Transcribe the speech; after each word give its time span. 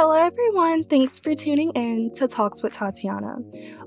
Hello, 0.00 0.14
everyone. 0.14 0.84
Thanks 0.84 1.18
for 1.18 1.34
tuning 1.34 1.72
in 1.72 2.12
to 2.12 2.28
Talks 2.28 2.62
with 2.62 2.72
Tatiana. 2.72 3.38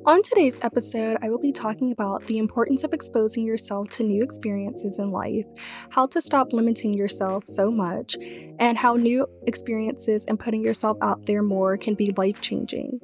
On 0.05 0.21
today's 0.21 0.59
episode, 0.61 1.17
I 1.21 1.29
will 1.29 1.39
be 1.39 1.53
talking 1.53 1.93
about 1.93 2.27
the 2.27 2.37
importance 2.37 2.83
of 2.83 2.91
exposing 2.91 3.45
yourself 3.45 3.87
to 3.91 4.03
new 4.03 4.21
experiences 4.21 4.99
in 4.99 5.11
life, 5.11 5.45
how 5.89 6.07
to 6.07 6.21
stop 6.21 6.51
limiting 6.51 6.93
yourself 6.93 7.45
so 7.47 7.71
much, 7.71 8.17
and 8.59 8.77
how 8.77 8.95
new 8.95 9.25
experiences 9.47 10.25
and 10.25 10.37
putting 10.37 10.65
yourself 10.65 10.97
out 11.01 11.27
there 11.27 11.41
more 11.41 11.77
can 11.77 11.93
be 11.93 12.11
life 12.17 12.41
changing. 12.41 12.99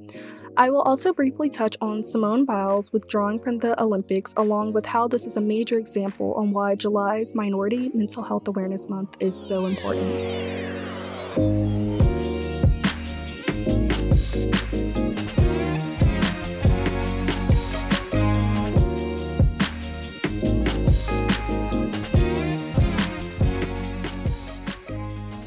I 0.58 0.70
will 0.70 0.82
also 0.82 1.14
briefly 1.14 1.50
touch 1.50 1.78
on 1.80 2.04
Simone 2.04 2.44
Biles 2.44 2.92
withdrawing 2.92 3.40
from 3.40 3.60
the 3.60 3.82
Olympics, 3.82 4.34
along 4.36 4.74
with 4.74 4.86
how 4.86 5.08
this 5.08 5.26
is 5.26 5.38
a 5.38 5.42
major 5.42 5.78
example 5.78 6.34
on 6.34 6.52
why 6.52 6.76
July's 6.76 7.34
Minority 7.34 7.90
Mental 7.94 8.24
Health 8.24 8.50
Awareness 8.50 8.90
Month 8.90 9.16
is 9.22 9.34
so 9.34 9.66
important. 9.66 11.67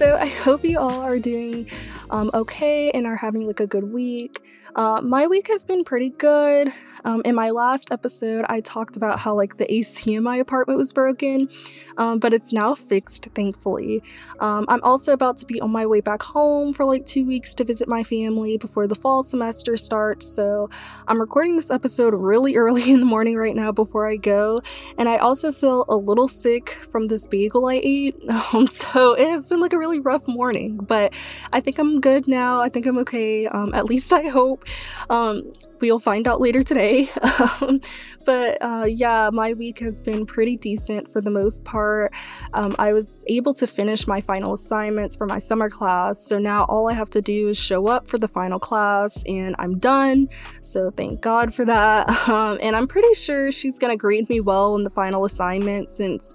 So 0.00 0.16
I 0.16 0.28
hope 0.28 0.64
you 0.64 0.78
all 0.78 1.02
are 1.02 1.18
doing 1.18 1.68
um, 2.08 2.30
okay 2.32 2.90
and 2.92 3.06
are 3.06 3.16
having 3.16 3.46
like 3.46 3.60
a 3.60 3.66
good 3.66 3.92
week. 3.92 4.40
Uh, 4.74 5.00
my 5.02 5.26
week 5.26 5.48
has 5.48 5.64
been 5.64 5.84
pretty 5.84 6.10
good. 6.10 6.72
Um, 7.04 7.22
in 7.24 7.34
my 7.34 7.48
last 7.48 7.90
episode, 7.92 8.44
I 8.48 8.60
talked 8.60 8.96
about 8.96 9.20
how 9.20 9.34
like 9.34 9.56
the 9.56 9.72
AC 9.72 10.14
in 10.14 10.22
my 10.22 10.36
apartment 10.36 10.78
was 10.78 10.92
broken, 10.92 11.48
um, 11.96 12.18
but 12.18 12.34
it's 12.34 12.52
now 12.52 12.74
fixed, 12.74 13.28
thankfully. 13.34 14.02
Um, 14.38 14.66
I'm 14.68 14.82
also 14.82 15.12
about 15.12 15.38
to 15.38 15.46
be 15.46 15.60
on 15.60 15.70
my 15.70 15.86
way 15.86 16.00
back 16.00 16.22
home 16.22 16.74
for 16.74 16.84
like 16.84 17.06
two 17.06 17.24
weeks 17.24 17.54
to 17.54 17.64
visit 17.64 17.88
my 17.88 18.02
family 18.02 18.58
before 18.58 18.86
the 18.86 18.94
fall 18.94 19.22
semester 19.22 19.76
starts. 19.76 20.26
So 20.26 20.68
I'm 21.08 21.20
recording 21.20 21.56
this 21.56 21.70
episode 21.70 22.14
really 22.14 22.56
early 22.60 22.90
in 22.90 23.00
the 23.00 23.06
morning 23.06 23.36
right 23.36 23.56
now 23.56 23.72
before 23.72 24.06
I 24.06 24.16
go, 24.16 24.60
and 24.98 25.08
I 25.08 25.16
also 25.16 25.52
feel 25.52 25.86
a 25.88 25.96
little 25.96 26.28
sick 26.28 26.78
from 26.92 27.08
this 27.08 27.26
bagel 27.26 27.66
I 27.66 27.80
ate. 27.82 28.16
Um, 28.52 28.66
so 28.66 29.12
it 29.12 29.28
has 29.28 29.46
been 29.46 29.60
like 29.60 29.72
a 29.72 29.78
really 29.78 30.00
rough 30.00 30.26
morning, 30.26 30.76
but 30.76 31.14
I 31.52 31.60
think 31.60 31.78
I'm 31.78 32.00
good 32.00 32.26
now. 32.26 32.60
I 32.60 32.68
think 32.68 32.86
I'm 32.86 32.98
okay. 32.98 33.46
Um, 33.46 33.72
at 33.74 33.84
least 33.84 34.12
I 34.12 34.22
hope. 34.28 34.59
Um, 35.08 35.52
we'll 35.80 35.98
find 35.98 36.28
out 36.28 36.40
later 36.40 36.62
today. 36.62 37.08
Um, 37.62 37.80
but 38.26 38.58
uh, 38.60 38.84
yeah, 38.86 39.30
my 39.32 39.54
week 39.54 39.78
has 39.78 40.00
been 40.00 40.26
pretty 40.26 40.56
decent 40.56 41.10
for 41.10 41.20
the 41.20 41.30
most 41.30 41.64
part. 41.64 42.12
Um, 42.52 42.74
I 42.78 42.92
was 42.92 43.24
able 43.28 43.54
to 43.54 43.66
finish 43.66 44.06
my 44.06 44.20
final 44.20 44.52
assignments 44.52 45.16
for 45.16 45.26
my 45.26 45.38
summer 45.38 45.70
class, 45.70 46.20
so 46.20 46.38
now 46.38 46.64
all 46.64 46.90
I 46.90 46.94
have 46.94 47.10
to 47.10 47.20
do 47.20 47.48
is 47.48 47.58
show 47.58 47.86
up 47.88 48.08
for 48.08 48.18
the 48.18 48.28
final 48.28 48.58
class 48.58 49.22
and 49.24 49.56
I'm 49.58 49.78
done. 49.78 50.28
So 50.62 50.90
thank 50.90 51.20
God 51.20 51.54
for 51.54 51.64
that. 51.64 52.08
Um, 52.30 52.58
and 52.62 52.76
I'm 52.76 52.86
pretty 52.86 53.12
sure 53.14 53.50
she's 53.50 53.78
gonna 53.78 53.96
grade 53.96 54.28
me 54.28 54.40
well 54.40 54.76
in 54.76 54.84
the 54.84 54.90
final 54.90 55.24
assignment 55.24 55.90
since. 55.90 56.34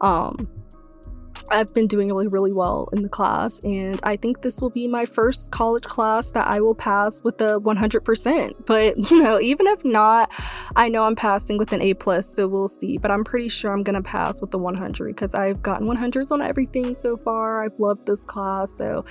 Um, 0.00 0.48
I've 1.50 1.72
been 1.74 1.86
doing 1.86 2.08
really, 2.08 2.28
really 2.28 2.52
well 2.52 2.88
in 2.92 3.02
the 3.02 3.08
class, 3.08 3.60
and 3.60 4.00
I 4.02 4.16
think 4.16 4.42
this 4.42 4.60
will 4.60 4.70
be 4.70 4.88
my 4.88 5.06
first 5.06 5.50
college 5.50 5.84
class 5.84 6.30
that 6.32 6.46
I 6.46 6.60
will 6.60 6.74
pass 6.74 7.22
with 7.22 7.40
a 7.40 7.60
100%. 7.60 8.54
But, 8.66 9.10
you 9.10 9.22
know, 9.22 9.40
even 9.40 9.66
if 9.66 9.84
not, 9.84 10.30
I 10.74 10.88
know 10.88 11.04
I'm 11.04 11.16
passing 11.16 11.58
with 11.58 11.72
an 11.72 11.80
A, 11.80 11.94
plus, 11.94 12.28
so 12.28 12.48
we'll 12.48 12.68
see. 12.68 12.98
But 12.98 13.10
I'm 13.10 13.24
pretty 13.24 13.48
sure 13.48 13.72
I'm 13.72 13.82
gonna 13.82 14.02
pass 14.02 14.40
with 14.40 14.50
the 14.50 14.58
100 14.58 15.08
because 15.08 15.34
I've 15.34 15.62
gotten 15.62 15.86
100s 15.86 16.30
on 16.30 16.42
everything 16.42 16.94
so 16.94 17.16
far. 17.16 17.62
I've 17.62 17.78
loved 17.78 18.06
this 18.06 18.24
class, 18.24 18.72
so 18.72 19.04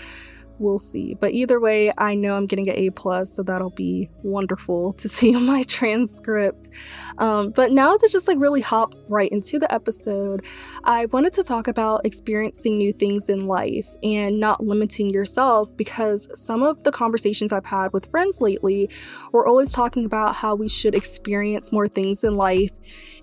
we'll 0.60 0.78
see. 0.78 1.16
But 1.16 1.34
either 1.34 1.60
way, 1.60 1.92
I 1.98 2.16
know 2.16 2.36
I'm 2.36 2.46
getting 2.46 2.70
an 2.70 2.76
A 2.76 2.90
plus, 2.90 3.32
so 3.32 3.44
that'll 3.44 3.70
be 3.70 4.10
wonderful 4.24 4.94
to 5.00 5.10
see 5.10 5.36
on 5.36 5.46
my 5.46 5.64
transcript. 5.64 6.70
Um, 7.18 7.52
but 7.52 7.72
now 7.72 7.96
to 7.96 8.10
just 8.12 8.28
like 8.28 8.38
really 8.40 8.62
hop 8.62 8.96
right 9.08 9.32
into 9.32 9.60
the 9.60 9.72
episode, 9.74 10.44
I 10.84 11.06
wanted 11.08 11.34
to 11.34 11.44
talk 11.44 11.68
about 11.68 12.06
experiencing 12.06 12.78
new 12.78 12.94
things 12.94 13.30
in 13.30 13.46
life 13.46 13.88
and 14.04 14.40
not 14.40 14.64
limiting 14.64 15.10
yourself 15.10 15.76
because 15.76 16.28
some 16.34 16.64
of 16.64 16.84
the 16.84 16.92
conversations 16.92 17.54
I've 17.54 17.66
had 17.66 17.94
with 17.94 18.10
friends 18.12 18.42
lately 18.42 18.90
were 19.32 19.48
always 19.48 19.72
talking 19.72 20.06
about 20.06 20.36
how 20.36 20.56
we 20.56 20.68
should 20.68 20.96
experience 20.96 21.72
more 21.72 21.88
things 21.88 22.24
in 22.24 22.36
life 22.36 22.72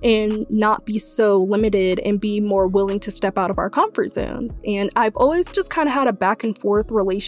and 0.02 0.44
not 0.50 0.84
be 0.84 0.98
so 0.98 1.42
limited 1.42 2.00
and 2.00 2.20
be 2.20 2.40
more 2.40 2.66
willing 2.66 2.98
to 3.00 3.10
step 3.10 3.38
out 3.38 3.50
of 3.50 3.58
our 3.58 3.70
comfort 3.70 4.10
zones. 4.10 4.60
And 4.66 4.90
I've 4.96 5.16
always 5.16 5.52
just 5.52 5.70
kind 5.70 5.88
of 5.88 5.94
had 5.94 6.08
a 6.08 6.12
back 6.12 6.42
and 6.42 6.58
forth 6.58 6.90
relationship 6.90 7.21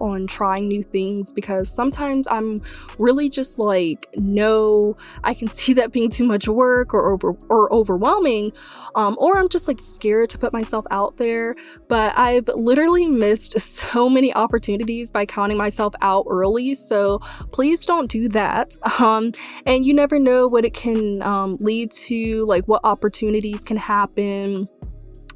on 0.00 0.26
trying 0.26 0.68
new 0.68 0.82
things 0.82 1.32
because 1.32 1.70
sometimes 1.70 2.26
I'm 2.30 2.58
really 2.98 3.28
just 3.28 3.58
like, 3.58 4.06
no, 4.16 4.96
I 5.24 5.34
can 5.34 5.48
see 5.58 5.72
that 5.74 5.92
being 5.92 6.10
too 6.10 6.24
much 6.24 6.48
work 6.48 6.94
or 6.94 7.12
over 7.12 7.32
or 7.48 7.72
overwhelming. 7.72 8.52
Um, 8.94 9.16
or 9.18 9.38
I'm 9.38 9.48
just 9.48 9.68
like 9.68 9.80
scared 9.80 10.30
to 10.30 10.38
put 10.38 10.52
myself 10.52 10.84
out 10.90 11.16
there. 11.16 11.54
But 11.88 12.16
I've 12.18 12.48
literally 12.48 13.08
missed 13.08 13.58
so 13.60 14.08
many 14.08 14.34
opportunities 14.34 15.10
by 15.10 15.26
counting 15.26 15.56
myself 15.56 15.94
out 16.00 16.26
early. 16.28 16.74
So 16.74 17.18
please 17.52 17.86
don't 17.86 18.10
do 18.10 18.28
that. 18.30 18.76
Um, 18.98 19.30
and 19.64 19.84
you 19.86 19.94
never 19.94 20.18
know 20.18 20.48
what 20.48 20.64
it 20.64 20.74
can 20.74 21.22
um, 21.22 21.56
lead 21.60 21.92
to 21.92 22.44
like 22.46 22.66
what 22.66 22.80
opportunities 22.82 23.62
can 23.62 23.76
happen 23.76 24.68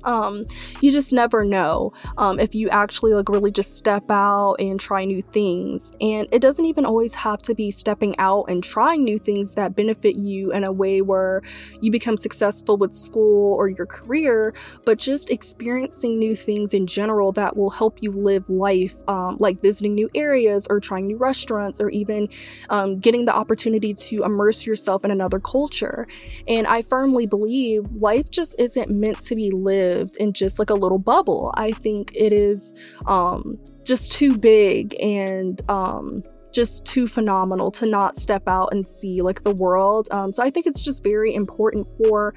um, 0.04 0.42
you 0.80 0.92
just 0.92 1.12
never 1.12 1.44
know 1.44 1.92
um, 2.18 2.38
if 2.38 2.54
you 2.54 2.68
actually 2.68 3.14
like 3.14 3.28
really 3.28 3.50
just 3.50 3.76
step 3.76 4.10
out 4.10 4.56
and 4.58 4.78
try 4.80 5.04
new 5.04 5.22
things. 5.22 5.92
And 6.00 6.28
it 6.32 6.40
doesn't 6.40 6.64
even 6.64 6.84
always 6.84 7.14
have 7.14 7.42
to 7.42 7.54
be 7.54 7.70
stepping 7.70 8.18
out 8.18 8.44
and 8.48 8.62
trying 8.62 9.04
new 9.04 9.18
things 9.18 9.54
that 9.54 9.76
benefit 9.76 10.16
you 10.16 10.52
in 10.52 10.64
a 10.64 10.72
way 10.72 11.00
where 11.00 11.42
you 11.80 11.90
become 11.90 12.16
successful 12.16 12.76
with 12.76 12.94
school 12.94 13.54
or 13.54 13.68
your 13.68 13.86
career, 13.86 14.54
but 14.84 14.98
just 14.98 15.30
experiencing 15.30 16.18
new 16.18 16.34
things 16.36 16.74
in 16.74 16.86
general 16.86 17.32
that 17.32 17.56
will 17.56 17.70
help 17.70 17.98
you 18.00 18.10
live 18.10 18.48
life, 18.48 18.96
um, 19.08 19.36
like 19.38 19.60
visiting 19.60 19.94
new 19.94 20.10
areas 20.14 20.66
or 20.70 20.80
trying 20.80 21.06
new 21.06 21.16
restaurants 21.16 21.80
or 21.80 21.88
even 21.90 22.28
um, 22.70 22.98
getting 22.98 23.24
the 23.24 23.34
opportunity 23.34 23.94
to 23.94 24.24
immerse 24.24 24.66
yourself 24.66 25.04
in 25.04 25.10
another 25.10 25.38
culture. 25.38 26.06
And 26.48 26.66
I 26.66 26.82
firmly 26.82 27.26
believe 27.26 27.90
life 27.92 28.30
just 28.30 28.58
isn't 28.58 28.90
meant 28.90 29.20
to 29.22 29.34
be 29.34 29.50
lived 29.50 29.91
lived 29.92 30.16
in 30.18 30.32
just 30.32 30.58
like 30.58 30.70
a 30.70 30.74
little 30.74 30.98
bubble. 30.98 31.52
I 31.56 31.70
think 31.70 32.12
it 32.14 32.32
is 32.32 32.74
um, 33.06 33.58
just 33.84 34.12
too 34.12 34.36
big 34.36 34.94
and 35.00 35.60
um, 35.70 36.22
just 36.52 36.84
too 36.84 37.06
phenomenal 37.06 37.70
to 37.72 37.86
not 37.86 38.16
step 38.16 38.42
out 38.46 38.68
and 38.72 38.86
see 38.86 39.22
like 39.22 39.44
the 39.44 39.54
world. 39.54 40.08
Um, 40.10 40.32
so 40.32 40.42
I 40.42 40.50
think 40.50 40.66
it's 40.66 40.82
just 40.82 41.02
very 41.02 41.34
important 41.34 41.86
for 42.04 42.34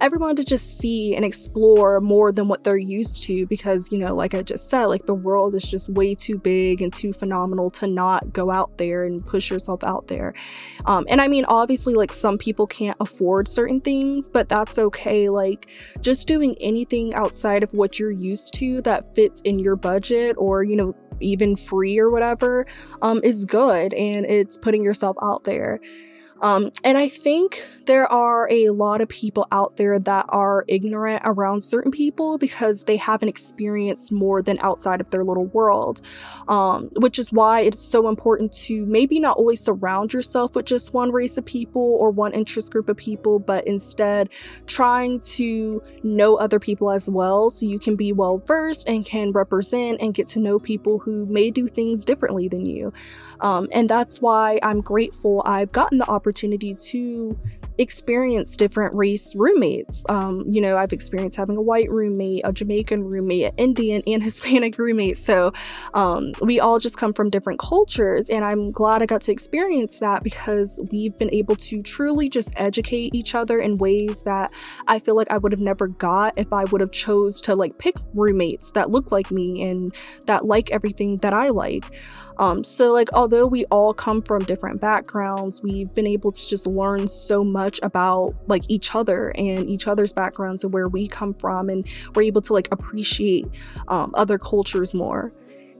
everyone 0.00 0.36
to 0.36 0.44
just 0.44 0.78
see 0.78 1.14
and 1.14 1.24
explore 1.24 2.00
more 2.00 2.32
than 2.32 2.48
what 2.48 2.64
they're 2.64 2.76
used 2.76 3.22
to 3.24 3.46
because, 3.46 3.90
you 3.90 3.98
know, 3.98 4.14
like 4.14 4.34
I 4.34 4.42
just 4.42 4.70
said, 4.70 4.86
like 4.86 5.06
the 5.06 5.14
world 5.14 5.54
is 5.54 5.64
just 5.64 5.88
way 5.88 6.14
too 6.14 6.38
big 6.38 6.80
and 6.80 6.92
too 6.92 7.12
phenomenal 7.12 7.70
to 7.70 7.86
not 7.86 8.32
go 8.32 8.50
out 8.50 8.78
there 8.78 9.04
and 9.04 9.24
push 9.26 9.50
yourself 9.50 9.82
out 9.82 10.06
there. 10.08 10.34
Um, 10.84 11.04
and 11.08 11.20
I 11.20 11.28
mean, 11.28 11.44
obviously, 11.46 11.94
like 11.94 12.12
some 12.12 12.38
people 12.38 12.66
can't 12.66 12.96
afford 13.00 13.48
certain 13.48 13.80
things, 13.80 14.28
but 14.28 14.48
that's 14.48 14.78
okay. 14.78 15.28
Like 15.28 15.68
just 16.00 16.28
doing 16.28 16.56
anything 16.60 17.14
outside 17.14 17.62
of 17.62 17.72
what 17.72 17.98
you're 17.98 18.10
used 18.10 18.54
to 18.54 18.80
that 18.82 19.14
fits 19.14 19.40
in 19.42 19.58
your 19.58 19.76
budget 19.76 20.36
or, 20.38 20.62
you 20.62 20.76
know, 20.76 20.94
even 21.20 21.56
free 21.56 21.98
or 21.98 22.08
whatever 22.08 22.66
um, 23.02 23.20
is 23.22 23.44
good 23.44 23.94
and 23.94 24.26
it's 24.26 24.56
putting 24.56 24.82
yourself 24.82 25.16
out 25.22 25.44
there. 25.44 25.80
Um, 26.42 26.70
and 26.84 26.98
I 26.98 27.08
think 27.08 27.66
there 27.86 28.10
are 28.10 28.48
a 28.50 28.70
lot 28.70 29.00
of 29.00 29.08
people 29.08 29.46
out 29.52 29.76
there 29.76 29.98
that 29.98 30.26
are 30.28 30.64
ignorant 30.68 31.22
around 31.24 31.62
certain 31.62 31.90
people 31.90 32.36
because 32.36 32.84
they 32.84 32.96
haven't 32.96 33.28
experienced 33.28 34.12
more 34.12 34.42
than 34.42 34.58
outside 34.60 35.00
of 35.00 35.10
their 35.10 35.24
little 35.24 35.46
world, 35.46 36.02
um, 36.48 36.90
which 36.96 37.18
is 37.18 37.32
why 37.32 37.60
it's 37.60 37.80
so 37.80 38.08
important 38.08 38.52
to 38.52 38.84
maybe 38.86 39.18
not 39.20 39.36
always 39.36 39.60
surround 39.60 40.12
yourself 40.12 40.54
with 40.54 40.66
just 40.66 40.92
one 40.92 41.12
race 41.12 41.38
of 41.38 41.44
people 41.44 41.82
or 41.82 42.10
one 42.10 42.32
interest 42.32 42.72
group 42.72 42.88
of 42.88 42.96
people, 42.96 43.38
but 43.38 43.66
instead 43.66 44.28
trying 44.66 45.20
to 45.20 45.82
know 46.02 46.36
other 46.36 46.58
people 46.58 46.90
as 46.90 47.08
well 47.08 47.50
so 47.50 47.64
you 47.64 47.78
can 47.78 47.96
be 47.96 48.12
well 48.12 48.38
versed 48.38 48.88
and 48.88 49.06
can 49.06 49.32
represent 49.32 50.00
and 50.00 50.14
get 50.14 50.28
to 50.28 50.40
know 50.40 50.58
people 50.58 50.98
who 50.98 51.24
may 51.26 51.50
do 51.50 51.66
things 51.66 52.04
differently 52.04 52.48
than 52.48 52.66
you. 52.66 52.92
Um, 53.40 53.68
and 53.72 53.88
that's 53.88 54.20
why 54.20 54.58
I'm 54.62 54.80
grateful 54.80 55.42
I've 55.44 55.72
gotten 55.72 55.98
the 55.98 56.08
opportunity 56.08 56.74
to 56.74 57.38
experience 57.78 58.56
different 58.56 58.94
race 58.94 59.34
roommates. 59.36 60.04
Um, 60.08 60.44
you 60.50 60.60
know, 60.60 60.76
I've 60.76 60.92
experienced 60.92 61.36
having 61.36 61.56
a 61.56 61.62
white 61.62 61.90
roommate, 61.90 62.42
a 62.44 62.52
Jamaican 62.52 63.04
roommate, 63.04 63.46
an 63.46 63.52
Indian, 63.58 64.02
and 64.06 64.22
Hispanic 64.24 64.78
roommate. 64.78 65.16
So 65.16 65.52
um, 65.94 66.32
we 66.40 66.60
all 66.60 66.78
just 66.78 66.96
come 66.96 67.12
from 67.12 67.30
different 67.30 67.58
cultures. 67.58 68.30
And 68.30 68.44
I'm 68.44 68.70
glad 68.70 69.02
I 69.02 69.06
got 69.06 69.20
to 69.22 69.32
experience 69.32 69.98
that 70.00 70.22
because 70.22 70.80
we've 70.90 71.16
been 71.16 71.32
able 71.32 71.56
to 71.56 71.82
truly 71.82 72.28
just 72.28 72.58
educate 72.58 73.14
each 73.14 73.34
other 73.34 73.58
in 73.60 73.74
ways 73.76 74.22
that 74.22 74.52
I 74.86 74.98
feel 74.98 75.16
like 75.16 75.30
I 75.30 75.38
would 75.38 75.52
have 75.52 75.60
never 75.60 75.88
got 75.88 76.34
if 76.36 76.52
I 76.52 76.64
would 76.64 76.80
have 76.80 76.92
chose 76.92 77.40
to 77.42 77.54
like 77.54 77.78
pick 77.78 77.96
roommates 78.14 78.70
that 78.72 78.90
look 78.90 79.12
like 79.12 79.30
me 79.30 79.62
and 79.62 79.92
that 80.26 80.46
like 80.46 80.70
everything 80.70 81.18
that 81.18 81.32
I 81.32 81.48
like. 81.48 81.84
Um, 82.38 82.64
so, 82.64 82.92
like, 82.92 83.12
although 83.12 83.46
we 83.46 83.64
all 83.66 83.94
come 83.94 84.22
from 84.22 84.44
different 84.44 84.80
backgrounds, 84.80 85.62
we've 85.62 85.92
been 85.94 86.06
able 86.06 86.32
to 86.32 86.48
just 86.48 86.66
learn 86.66 87.08
so 87.08 87.42
much 87.42 87.80
about 87.82 88.34
like 88.46 88.62
each 88.68 88.94
other 88.94 89.32
and 89.36 89.68
each 89.70 89.86
other's 89.86 90.12
backgrounds 90.12 90.64
and 90.64 90.72
where 90.72 90.88
we 90.88 91.08
come 91.08 91.34
from, 91.34 91.68
and 91.68 91.84
we're 92.14 92.22
able 92.22 92.42
to 92.42 92.52
like 92.52 92.68
appreciate 92.70 93.46
um, 93.88 94.10
other 94.14 94.38
cultures 94.38 94.94
more. 94.94 95.32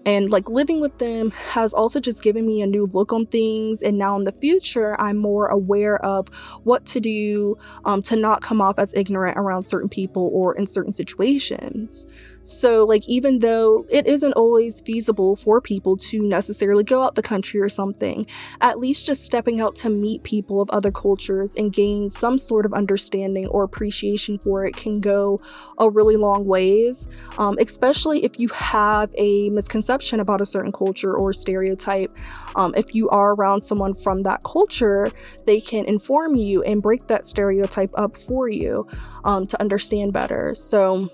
And 0.06 0.31
like 0.31 0.49
living 0.49 0.81
with 0.81 0.97
them 0.99 1.32
has 1.32 1.75
also 1.75 1.99
just 1.99 2.23
given 2.23 2.47
me 2.47 2.62
a 2.62 2.67
new 2.67 2.87
look 2.87 3.12
on 3.12 3.26
things. 3.26 3.82
And 3.82 3.99
now 3.99 4.17
in 4.17 4.23
the 4.23 4.31
future, 4.31 4.99
I'm 5.00 5.17
more 5.17 5.49
aware 5.49 5.97
of 5.97 6.29
what 6.62 6.87
to 6.87 7.00
do 7.00 7.58
um, 7.85 8.03
to 8.03 8.14
not 8.14 8.41
come 8.41 8.61
off 8.61 8.79
as 8.79 8.94
ignorant 8.94 9.37
around 9.37 9.64
certain 9.64 9.88
people 9.88 10.31
or 10.32 10.55
in 10.55 10.69
certain 10.69 10.93
situations. 10.93 12.06
So, 12.46 12.84
like, 12.84 13.08
even 13.08 13.40
though 13.40 13.84
it 13.88 14.06
isn't 14.06 14.34
always 14.34 14.81
feasible 14.81 15.34
for 15.34 15.60
people 15.60 15.96
to 15.96 16.22
necessarily 16.22 16.84
go 16.84 17.02
out 17.02 17.16
the 17.16 17.22
country 17.22 17.60
or 17.60 17.69
something, 17.69 18.25
at 18.60 18.78
least 18.78 19.04
just 19.04 19.25
stepping 19.25 19.60
out 19.60 19.75
to 19.76 19.90
meet 19.90 20.22
people 20.22 20.60
of 20.60 20.70
other 20.70 20.93
cultures 20.93 21.56
and 21.56 21.72
gain 21.72 22.08
some 22.08 22.38
sort 22.38 22.64
of 22.64 22.72
understanding 22.72 23.48
or 23.48 23.64
appreciation 23.64 24.38
for 24.38 24.64
it 24.64 24.76
can 24.76 25.00
go 25.00 25.40
a 25.78 25.90
really 25.90 26.14
long 26.14 26.44
ways, 26.44 27.08
um, 27.37 27.56
especially 27.58 28.25
if 28.25 28.38
you 28.38 28.46
have 28.50 29.12
a 29.19 29.50
misconception 29.50 30.20
about 30.20 30.40
a 30.40 30.46
certain 30.46 30.70
culture 30.70 31.16
or 31.16 31.32
stereotype. 31.32 32.16
Um, 32.54 32.75
if 32.76 32.94
you 32.94 33.08
are 33.08 33.34
around 33.34 33.62
someone 33.62 33.93
from 33.93 34.22
that 34.22 34.44
culture, 34.44 35.08
they 35.46 35.60
can 35.60 35.84
inform 35.87 36.37
you 36.37 36.62
and 36.62 36.81
break 36.81 37.08
that 37.08 37.26
stereotype 37.26 37.90
up 37.94 38.16
for 38.16 38.48
you 38.48 38.87
um, 39.25 39.48
to 39.48 39.60
understand 39.60 40.12
better. 40.12 40.54
So, 40.54 41.10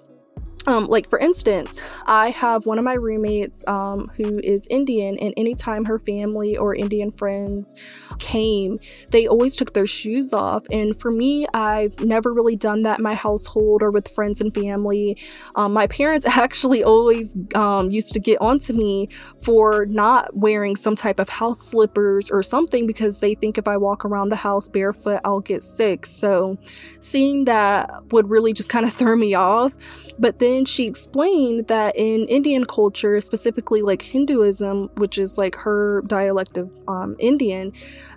um, 0.67 0.87
like 0.87 1.09
for 1.09 1.19
instance, 1.19 1.81
I 2.07 2.31
have 2.31 2.67
one 2.67 2.79
of 2.79 2.85
my 2.85 2.95
roommates 2.95 3.65
um, 3.67 4.11
who 4.17 4.39
is 4.43 4.69
Indian, 4.69 5.19
and 5.19 5.35
anytime 5.37 5.87
her 5.87 5.99
family 5.99 6.57
or 6.57 6.75
Indian 6.75 7.11
friends 7.11 7.75
came, 8.19 8.77
they 9.11 9.27
always 9.27 9.57
took 9.57 9.73
their 9.73 9.87
shoes 9.87 10.33
off. 10.33 10.65
And 10.71 10.97
for 10.97 11.11
me, 11.11 11.47
I've 11.53 12.05
never 12.05 12.33
really 12.33 12.55
done 12.55 12.83
that 12.83 12.99
in 12.99 13.03
my 13.03 13.15
household 13.15 13.83
or 13.83 13.91
with 13.91 14.07
friends 14.09 14.41
and 14.41 14.55
family. 14.55 15.19
Um, 15.57 15.73
my 15.73 15.89
parents 15.89 16.27
actually 16.39 16.85
always 16.85 17.37
um, 17.55 17.91
used 17.91 18.13
to 18.13 18.21
get 18.21 18.41
onto 18.41 18.73
me 18.73 19.09
for 19.45 19.87
not 19.87 20.37
wearing 20.37 20.77
some 20.77 20.95
type 20.95 21.19
of 21.19 21.29
house 21.29 21.61
slippers 21.61 22.31
or 22.31 22.43
something 22.43 22.87
because 22.87 23.19
they 23.19 23.35
think 23.35 23.59
if 23.59 23.67
I 23.67 23.77
walk 23.77 24.05
around 24.05 24.29
the 24.29 24.37
house 24.37 24.69
barefoot, 24.69 25.21
I'll 25.25 25.41
get 25.41 25.65
sick. 25.65 26.07
So 26.07 26.57
seeing 27.01 27.47
that 27.47 27.91
would 28.13 28.31
really 28.31 28.53
just 28.53 28.69
kind 28.69 28.87
of 28.87 28.93
throw 29.03 29.17
me 29.17 29.35
off. 29.35 29.77
But 30.19 30.39
then 30.39 30.52
she 30.65 30.87
explained 30.87 31.69
that 31.69 31.95
in 31.97 32.27
Indian 32.29 32.65
culture, 32.65 33.21
specifically 33.21 33.83
like 33.83 34.03
Hinduism, 34.03 34.91
which 34.97 35.19
is 35.19 35.39
like 35.39 35.57
her 35.57 36.03
dialect 36.07 36.57
of 36.57 36.71
um, 36.89 37.17
Indian, 37.19 37.73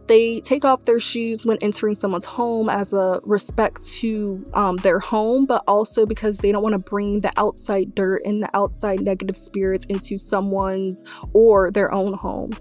they 0.07 0.39
take 0.41 0.63
off 0.63 0.85
their 0.85 0.99
shoes 0.99 1.45
when 1.45 1.57
entering 1.61 1.95
someone's 1.95 2.25
home 2.25 2.69
as 2.69 2.93
a 2.93 3.19
respect 3.23 3.83
to 3.99 4.43
um, 4.53 4.77
their 4.77 4.99
home, 4.99 5.45
but 5.45 5.63
also 5.67 6.05
because 6.05 6.39
they 6.39 6.51
don't 6.51 6.63
want 6.63 6.73
to 6.73 6.79
bring 6.79 7.21
the 7.21 7.31
outside 7.37 7.95
dirt 7.95 8.21
and 8.25 8.43
the 8.43 8.49
outside 8.55 9.01
negative 9.01 9.37
spirits 9.37 9.85
into 9.85 10.17
someone's 10.17 11.03
or 11.33 11.71
their 11.71 11.93
own 11.93 12.13
home. 12.13 12.51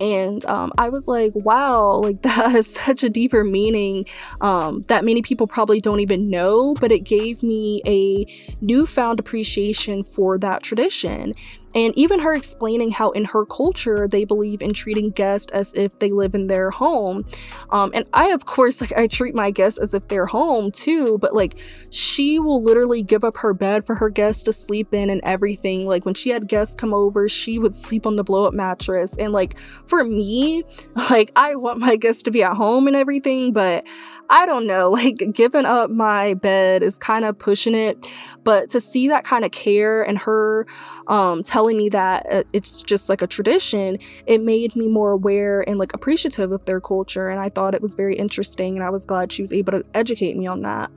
And 0.00 0.44
um, 0.46 0.72
I 0.78 0.88
was 0.88 1.08
like, 1.08 1.32
wow, 1.34 1.94
like 1.94 2.22
that 2.22 2.50
has 2.50 2.72
such 2.72 3.02
a 3.02 3.10
deeper 3.10 3.44
meaning 3.44 4.04
um, 4.40 4.82
that 4.82 5.04
many 5.04 5.22
people 5.22 5.46
probably 5.46 5.80
don't 5.80 6.00
even 6.00 6.28
know, 6.28 6.74
but 6.74 6.90
it 6.90 7.00
gave 7.00 7.42
me 7.42 7.82
a 7.86 8.26
newfound 8.60 9.20
appreciation 9.20 10.04
for 10.04 10.38
that 10.38 10.62
tradition. 10.62 11.32
And 11.74 11.96
even 11.96 12.20
her 12.20 12.34
explaining 12.34 12.92
how 12.92 13.10
in 13.10 13.26
her 13.26 13.44
culture 13.44 14.08
they 14.08 14.24
believe 14.24 14.62
in 14.62 14.72
treating 14.72 15.10
guests 15.10 15.52
as 15.52 15.74
if 15.74 15.98
they 15.98 16.10
live 16.10 16.34
in 16.34 16.46
their 16.46 16.70
home. 16.70 17.22
Um, 17.70 17.90
and 17.94 18.06
I, 18.12 18.28
of 18.30 18.46
course, 18.46 18.80
like 18.80 18.92
I 18.92 19.06
treat 19.06 19.34
my 19.34 19.50
guests 19.50 19.78
as 19.78 19.94
if 19.94 20.08
they're 20.08 20.26
home 20.26 20.70
too, 20.70 21.18
but 21.18 21.34
like 21.34 21.56
she 21.90 22.38
will 22.38 22.62
literally 22.62 23.02
give 23.02 23.24
up 23.24 23.36
her 23.38 23.52
bed 23.52 23.84
for 23.84 23.96
her 23.96 24.08
guests 24.08 24.42
to 24.44 24.52
sleep 24.52 24.94
in 24.94 25.10
and 25.10 25.20
everything. 25.24 25.86
Like 25.86 26.04
when 26.04 26.14
she 26.14 26.30
had 26.30 26.48
guests 26.48 26.74
come 26.74 26.94
over, 26.94 27.28
she 27.28 27.58
would 27.58 27.74
sleep 27.74 28.06
on 28.06 28.16
the 28.16 28.24
blow 28.24 28.44
up 28.44 28.54
mattress. 28.54 29.16
And 29.16 29.32
like 29.32 29.54
for 29.86 30.04
me, 30.04 30.64
like 31.10 31.32
I 31.36 31.54
want 31.56 31.78
my 31.78 31.96
guests 31.96 32.22
to 32.24 32.30
be 32.30 32.42
at 32.42 32.54
home 32.54 32.86
and 32.86 32.96
everything, 32.96 33.52
but 33.52 33.84
I 34.30 34.46
don't 34.46 34.66
know, 34.66 34.90
like 34.98 35.22
giving 35.32 35.64
up 35.64 35.90
my 35.90 36.34
bed 36.34 36.82
is 36.82 36.98
kind 36.98 37.24
of 37.24 37.38
pushing 37.38 37.74
it. 37.74 38.06
But 38.44 38.68
to 38.70 38.80
see 38.80 39.08
that 39.08 39.24
kind 39.24 39.44
of 39.44 39.50
care 39.50 40.02
and 40.02 40.18
her 40.18 40.66
um, 41.06 41.42
telling 41.42 41.76
me 41.76 41.88
that 41.90 42.26
uh, 42.30 42.42
it's 42.52 42.82
just 42.82 43.08
like 43.08 43.22
a 43.22 43.26
tradition, 43.26 43.98
it 44.26 44.42
made 44.42 44.76
me 44.76 44.88
more 44.88 45.12
aware 45.12 45.68
and 45.68 45.78
like 45.78 45.94
appreciative 45.94 46.52
of 46.52 46.64
their 46.64 46.80
culture. 46.80 47.28
And 47.28 47.40
I 47.40 47.48
thought 47.48 47.74
it 47.74 47.82
was 47.82 47.94
very 47.94 48.16
interesting. 48.16 48.76
And 48.76 48.84
I 48.84 48.90
was 48.90 49.06
glad 49.06 49.32
she 49.32 49.42
was 49.42 49.52
able 49.52 49.72
to 49.72 49.84
educate 49.94 50.36
me 50.36 50.46
on 50.46 50.62
that. 50.62 50.90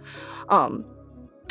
Um, 0.49 0.85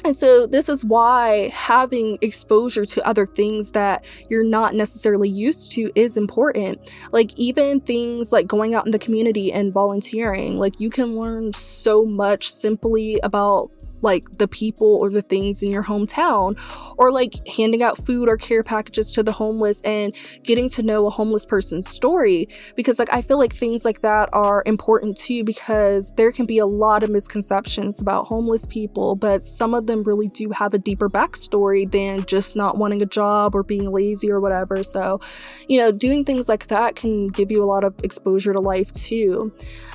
and 0.05 0.17
so, 0.17 0.47
this 0.47 0.69
is 0.69 0.85
why 0.85 1.50
having 1.55 2.19
exposure 2.20 2.85
to 2.87 3.06
other 3.06 3.26
things 3.26 3.73
that 3.73 4.05
you're 4.29 4.44
not 4.44 4.75
necessarily 4.75 5.29
used 5.29 5.73
to 5.73 5.91
is 5.94 6.17
important. 6.17 6.79
Like, 7.12 7.32
even 7.37 7.81
things 7.81 8.32
like 8.32 8.47
going 8.47 8.75
out 8.75 8.87
in 8.87 8.93
the 8.93 8.99
community 8.99 9.52
and 9.52 9.73
volunteering, 9.73 10.56
like, 10.56 10.81
you 10.81 10.91
can 10.91 11.19
learn 11.19 11.52
so 11.52 12.05
much 12.05 12.50
simply 12.50 13.20
about 13.23 13.70
like 14.02 14.25
the 14.38 14.49
people 14.49 14.97
or 14.97 15.11
the 15.11 15.23
things 15.23 15.62
in 15.62 15.70
your 15.70 15.85
hometown 15.85 16.58
or 16.99 17.12
like 17.12 17.47
handing 17.49 17.82
out 17.82 18.05
food 18.05 18.29
or 18.29 18.37
care 18.37 18.62
packages 18.62 19.11
to 19.12 19.23
the 19.23 19.32
homeless 19.32 19.81
and 19.82 20.14
getting 20.43 20.69
to 20.69 20.82
know 20.82 21.06
a 21.06 21.11
homeless 21.11 21.47
person's 21.47 21.88
story. 21.88 22.49
Because 22.76 22.99
like 22.99 23.12
I 23.12 23.23
feel 23.23 23.38
like 23.38 23.55
things 23.55 23.85
like 23.85 24.02
that 24.02 24.29
are 24.32 24.62
important 24.67 25.17
too 25.17 25.44
because 25.44 26.12
there 26.17 26.32
can 26.32 26.47
be 26.47 26.58
a 26.58 26.67
lot 26.67 27.02
of 27.02 27.11
misconceptions 27.11 28.00
about 28.00 28.26
homeless 28.26 28.67
people 28.67 29.17
but 29.17 29.43
some 29.43 29.75
of 29.75 29.87
them 29.87 30.03
really 30.03 30.29
do 30.29 30.50
have 30.50 30.75
a 30.75 30.79
deeper 30.79 31.08
backstory 31.08 31.91
than 31.91 32.25
just 32.25 32.56
not 32.56 32.76
wanting 32.76 33.03
a 33.03 33.06
job 33.06 33.55
or 33.55 33.62
being 33.62 33.91
lazy 33.91 34.31
or 34.31 34.41
whatever. 34.41 34.82
So 34.82 35.20
you 35.69 35.79
know 35.79 35.93
doing 35.93 36.25
things 36.25 36.49
like 36.49 36.67
that 36.69 36.96
can 36.96 37.29
give 37.29 37.50
you 37.50 37.62
a 37.62 37.67
lot 37.67 37.85
of 37.85 37.94
exposure 38.03 38.53
to 38.53 38.61
life 38.61 38.93
too. 38.93 39.53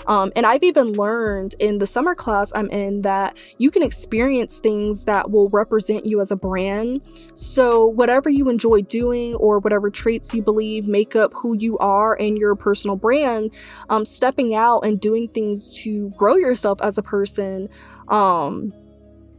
Um, 0.08 0.32
and 0.36 0.46
I've 0.46 0.64
even 0.64 0.94
learned 0.94 1.56
in 1.60 1.80
the 1.80 1.88
summer 1.88 2.14
class 2.14 2.52
I'm 2.56 2.70
in 2.70 3.02
that 3.02 3.36
you 3.58 3.72
can 3.72 3.82
experience 3.96 4.60
things 4.60 5.06
that 5.06 5.32
will 5.32 5.48
represent 5.48 6.06
you 6.06 6.20
as 6.20 6.30
a 6.30 6.36
brand. 6.36 7.02
So, 7.34 7.86
whatever 7.86 8.30
you 8.30 8.50
enjoy 8.50 8.82
doing 8.82 9.36
or 9.36 9.60
whatever 9.60 9.90
traits 9.90 10.34
you 10.34 10.42
believe 10.42 10.86
make 10.86 11.16
up 11.16 11.34
who 11.34 11.56
you 11.56 11.78
are 11.78 12.14
and 12.20 12.38
your 12.38 12.56
personal 12.56 12.98
brand, 12.98 13.52
um, 13.90 14.04
stepping 14.04 14.54
out 14.54 14.82
and 14.82 15.00
doing 15.00 15.30
things 15.30 15.72
to 15.84 16.10
grow 16.18 16.36
yourself 16.36 16.82
as 16.82 16.98
a 16.98 17.04
person. 17.04 17.70
Um, 18.10 18.74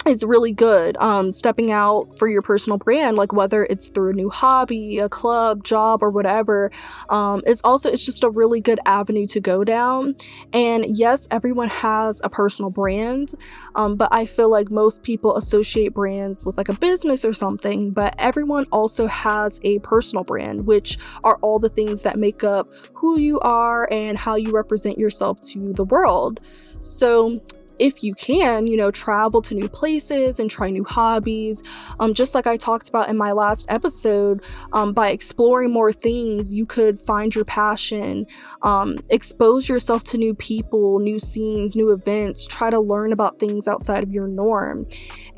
is 0.07 0.25
really 0.25 0.53
good. 0.53 0.97
Um, 0.99 1.33
stepping 1.33 1.71
out 1.71 2.19
for 2.19 2.29
your 2.29 2.43
personal 2.43 2.79
brand, 2.79 3.17
like 3.17 3.33
whether 3.33 3.65
it's 3.65 3.89
through 3.89 4.11
a 4.11 4.13
new 4.13 4.31
hobby, 4.31 4.99
a 4.99 5.09
club, 5.09 5.65
job, 5.65 6.03
or 6.03 6.11
whatever, 6.11 6.71
um, 7.09 7.43
it's 7.47 7.61
also 7.63 7.91
it's 7.91 8.05
just 8.05 8.25
a 8.25 8.31
really 8.31 8.61
good 8.61 8.81
avenue 8.87 9.27
to 9.27 9.41
go 9.41 9.65
down. 9.65 10.17
And 10.53 10.87
yes, 10.89 11.27
everyone 11.31 11.69
has 11.69 12.21
a 12.25 12.29
personal 12.29 12.71
brand, 12.71 13.35
um, 13.75 13.97
but 13.97 14.09
I 14.13 14.27
feel 14.27 14.51
like 14.51 14.71
most 14.71 15.03
people 15.03 15.37
associate 15.37 15.95
brands 15.95 16.45
with 16.45 16.57
like 16.57 16.69
a 16.69 16.75
business 16.75 17.25
or 17.25 17.33
something. 17.33 17.91
But 17.91 18.15
everyone 18.19 18.67
also 18.73 19.07
has 19.07 19.61
a 19.65 19.79
personal 19.81 20.25
brand, 20.25 20.67
which 20.67 20.99
are 21.25 21.37
all 21.43 21.59
the 21.59 21.69
things 21.69 22.03
that 22.03 22.19
make 22.19 22.45
up 22.45 22.69
who 22.93 23.19
you 23.19 23.41
are 23.41 23.89
and 23.93 24.17
how 24.17 24.37
you 24.37 24.51
represent 24.51 24.99
yourself 24.99 25.41
to 25.53 25.73
the 25.73 25.85
world. 25.85 26.41
So 26.83 27.35
if 27.79 28.03
you 28.03 28.15
can, 28.15 28.67
you 28.67 28.77
know, 28.77 28.91
travel 28.91 29.43
to 29.43 29.55
new 29.55 29.69
places 29.69 30.39
and 30.41 30.51
try 30.51 30.71
new 30.71 30.85
hobbies. 30.85 31.63
Um, 32.01 32.15
just 32.15 32.35
like 32.35 32.47
I 32.47 32.57
talked 32.57 32.89
about 32.89 33.09
in 33.09 33.17
my 33.17 33.33
last 33.33 33.67
episode, 33.69 34.43
um, 34.73 34.93
by 34.93 35.11
exploring 35.11 35.73
more 35.73 35.93
things, 35.93 36.55
you 36.55 36.67
could 36.67 37.01
find 37.01 37.35
your 37.35 37.45
passion, 37.45 38.25
um, 38.63 38.97
expose 39.11 39.69
yourself 39.69 40.05
to 40.05 40.19
new 40.19 40.35
people, 40.35 40.99
new 40.99 41.19
scenes, 41.19 41.77
new 41.77 41.93
events, 41.93 42.47
try 42.47 42.71
to 42.71 42.81
learn 42.81 43.13
about 43.13 43.39
things 43.39 43.69
outside 43.69 44.03
of 44.03 44.13
your 44.13 44.29
norm. 44.29 44.87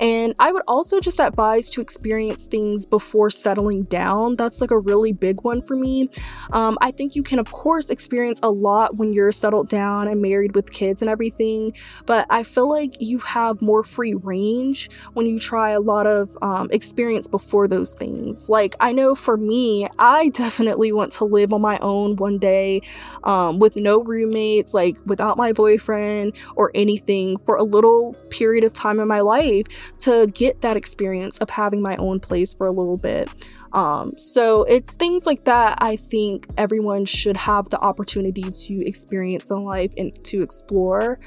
And 0.00 0.34
I 0.38 0.52
would 0.52 0.62
also 0.68 1.00
just 1.00 1.20
advise 1.20 1.68
to 1.70 1.80
experience 1.80 2.46
things 2.46 2.86
before 2.86 3.30
settling 3.30 3.84
down. 3.84 4.36
That's 4.36 4.60
like 4.60 4.70
a 4.70 4.78
really 4.78 5.12
big 5.12 5.42
one 5.42 5.62
for 5.62 5.76
me. 5.76 6.10
Um, 6.52 6.78
I 6.80 6.90
think 6.90 7.16
you 7.16 7.22
can, 7.22 7.38
of 7.38 7.50
course, 7.50 7.90
experience 7.90 8.40
a 8.42 8.50
lot 8.50 8.96
when 8.96 9.12
you're 9.12 9.32
settled 9.32 9.68
down 9.68 10.08
and 10.08 10.22
married 10.22 10.54
with 10.54 10.70
kids 10.70 11.02
and 11.02 11.10
everything, 11.10 11.72
but 12.06 12.26
I 12.30 12.42
feel 12.42 12.68
like 12.68 12.96
you 13.00 13.18
have 13.18 13.60
more 13.60 13.82
free 13.82 14.14
range 14.14 14.90
when 15.14 15.26
you 15.26 15.38
try 15.38 15.70
a 15.70 15.80
lot 15.80 16.06
of 16.06 16.36
um, 16.42 16.68
experience 16.70 17.26
before 17.26 17.68
those 17.68 17.92
things. 17.94 18.48
Like, 18.48 18.74
I 18.80 18.92
know 18.92 19.14
for 19.14 19.36
me, 19.36 19.88
I 19.98 20.28
definitely 20.34 20.92
want 20.92 21.12
to 21.12 21.24
live 21.24 21.52
on 21.52 21.60
my 21.60 21.78
own 21.78 22.16
one 22.16 22.38
day 22.38 22.82
um, 23.24 23.58
with 23.58 23.76
no 23.76 24.02
roommates, 24.02 24.74
like 24.74 24.98
without 25.06 25.36
my 25.36 25.52
boyfriend 25.52 26.32
or 26.56 26.70
anything 26.74 27.38
for 27.38 27.56
a 27.56 27.62
little 27.62 28.14
period 28.30 28.64
of 28.64 28.72
time 28.72 29.00
in 29.00 29.08
my 29.08 29.20
life 29.20 29.66
to 30.00 30.26
get 30.28 30.60
that 30.60 30.76
experience 30.76 31.38
of 31.38 31.50
having 31.50 31.82
my 31.82 31.96
own 31.96 32.20
place 32.20 32.54
for 32.54 32.66
a 32.66 32.72
little 32.72 32.98
bit. 32.98 33.28
Um, 33.72 34.16
so 34.16 34.64
it's 34.64 34.94
things 34.94 35.26
like 35.26 35.44
that 35.44 35.78
I 35.80 35.96
think 35.96 36.46
everyone 36.56 37.04
should 37.04 37.36
have 37.36 37.68
the 37.68 37.78
opportunity 37.80 38.50
to 38.50 38.86
experience 38.86 39.50
in 39.50 39.64
life 39.64 39.92
and 39.96 40.12
to 40.24 40.42
explore 40.42 41.20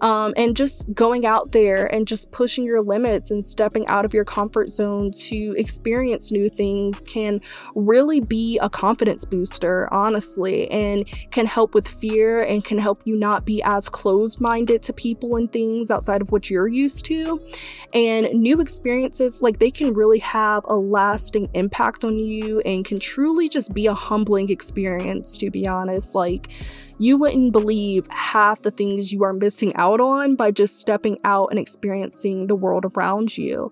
um, 0.00 0.34
and 0.36 0.56
just 0.56 0.92
going 0.94 1.24
out 1.24 1.52
there 1.52 1.92
and 1.92 2.06
just 2.06 2.30
pushing 2.30 2.64
your 2.64 2.82
limits 2.82 3.30
and 3.30 3.44
stepping 3.44 3.86
out 3.86 4.04
of 4.04 4.12
your 4.12 4.24
comfort 4.24 4.68
zone 4.68 5.10
to 5.12 5.54
experience 5.56 6.30
new 6.30 6.48
things 6.48 7.04
can 7.04 7.40
really 7.74 8.20
be 8.20 8.58
a 8.58 8.68
confidence 8.68 9.24
booster, 9.24 9.92
honestly, 9.92 10.70
and 10.70 11.06
can 11.30 11.46
help 11.46 11.74
with 11.74 11.88
fear 11.88 12.40
and 12.40 12.64
can 12.64 12.78
help 12.78 13.00
you 13.04 13.16
not 13.16 13.44
be 13.44 13.62
as 13.62 13.88
closed 13.88 14.40
minded 14.40 14.82
to 14.82 14.92
people 14.92 15.36
and 15.36 15.52
things 15.52 15.90
outside 15.90 16.20
of 16.20 16.32
what 16.32 16.50
you're 16.50 16.68
used 16.68 17.04
to. 17.06 17.40
And 17.94 18.26
new 18.34 18.60
experiences, 18.60 19.40
like 19.42 19.58
they 19.58 19.70
can 19.70 19.94
really 19.94 20.18
have 20.18 20.64
a 20.68 20.74
lasting 20.74 21.48
impact 21.54 22.04
on 22.04 22.18
you 22.18 22.60
and 22.64 22.84
can 22.84 22.98
truly 22.98 23.48
just 23.48 23.72
be 23.72 23.86
a 23.86 23.94
humbling 23.94 24.50
experience, 24.50 25.36
to 25.38 25.50
be 25.50 25.66
honest. 25.66 26.14
Like, 26.14 26.48
you 26.98 27.16
wouldn't 27.16 27.52
believe 27.52 28.06
half 28.08 28.62
the 28.62 28.70
things 28.70 29.12
you 29.12 29.22
are 29.22 29.32
missing 29.32 29.74
out 29.76 30.00
on 30.00 30.36
by 30.36 30.50
just 30.50 30.80
stepping 30.80 31.18
out 31.24 31.48
and 31.50 31.58
experiencing 31.58 32.46
the 32.46 32.56
world 32.56 32.84
around 32.96 33.36
you. 33.36 33.70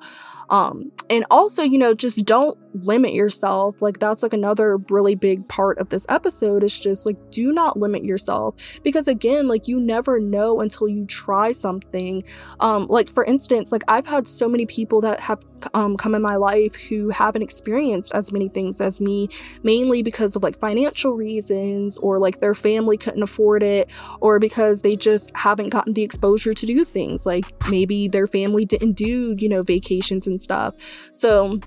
Um, 0.50 0.92
and 1.08 1.24
also, 1.30 1.62
you 1.62 1.78
know, 1.78 1.94
just 1.94 2.24
don't 2.24 2.58
limit 2.74 3.14
yourself. 3.14 3.80
Like, 3.80 3.98
that's 3.98 4.22
like 4.22 4.32
another 4.32 4.76
really 4.90 5.14
big 5.14 5.46
part 5.48 5.78
of 5.78 5.88
this 5.88 6.06
episode 6.08 6.62
is 6.62 6.78
just 6.78 7.06
like, 7.06 7.16
do 7.30 7.52
not 7.52 7.78
limit 7.78 8.04
yourself. 8.04 8.54
Because 8.82 9.08
again, 9.08 9.48
like, 9.48 9.68
you 9.68 9.80
never 9.80 10.20
know 10.20 10.60
until 10.60 10.88
you 10.88 11.06
try 11.06 11.52
something. 11.52 12.22
Um, 12.60 12.86
like, 12.88 13.08
for 13.08 13.24
instance, 13.24 13.72
like, 13.72 13.82
I've 13.88 14.06
had 14.06 14.26
so 14.28 14.48
many 14.48 14.66
people 14.66 15.00
that 15.02 15.20
have 15.20 15.42
um, 15.72 15.96
come 15.96 16.14
in 16.14 16.20
my 16.20 16.36
life 16.36 16.74
who 16.76 17.08
haven't 17.08 17.42
experienced 17.42 18.12
as 18.12 18.30
many 18.30 18.48
things 18.48 18.80
as 18.80 19.00
me, 19.00 19.28
mainly 19.62 20.02
because 20.02 20.36
of 20.36 20.42
like 20.42 20.58
financial 20.58 21.14
reasons 21.14 21.96
or 21.98 22.18
like 22.18 22.40
their 22.40 22.54
family 22.54 22.98
couldn't 22.98 23.22
afford 23.22 23.62
it 23.62 23.88
or 24.20 24.38
because 24.38 24.82
they 24.82 24.94
just 24.94 25.34
haven't 25.34 25.70
gotten 25.70 25.94
the 25.94 26.02
exposure 26.02 26.52
to 26.52 26.66
do 26.66 26.84
things. 26.84 27.24
Like, 27.24 27.46
maybe 27.70 28.08
their 28.08 28.26
family 28.26 28.64
didn't 28.64 28.92
do, 28.92 29.34
you 29.38 29.48
know, 29.48 29.62
vacations 29.62 30.26
and 30.26 30.40
stuff. 30.42 30.74
So 31.12 31.60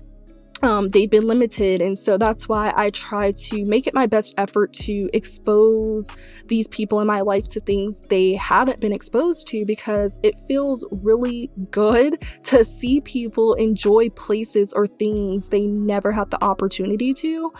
um, 0.62 0.88
they've 0.88 1.10
been 1.10 1.26
limited. 1.26 1.80
And 1.80 1.98
so 1.98 2.16
that's 2.16 2.48
why 2.48 2.72
I 2.76 2.90
try 2.90 3.32
to 3.32 3.64
make 3.64 3.86
it 3.86 3.94
my 3.94 4.06
best 4.06 4.34
effort 4.36 4.72
to 4.74 5.08
expose 5.12 6.10
these 6.46 6.68
people 6.68 7.00
in 7.00 7.06
my 7.06 7.20
life 7.20 7.48
to 7.50 7.60
things 7.60 8.00
they 8.02 8.34
haven't 8.34 8.80
been 8.80 8.92
exposed 8.92 9.46
to 9.48 9.64
because 9.66 10.18
it 10.22 10.38
feels 10.48 10.84
really 11.02 11.50
good 11.70 12.24
to 12.44 12.64
see 12.64 13.00
people 13.00 13.54
enjoy 13.54 14.08
places 14.10 14.72
or 14.72 14.86
things 14.86 15.48
they 15.48 15.66
never 15.66 16.12
had 16.12 16.30
the 16.30 16.42
opportunity 16.42 17.14
to. 17.14 17.52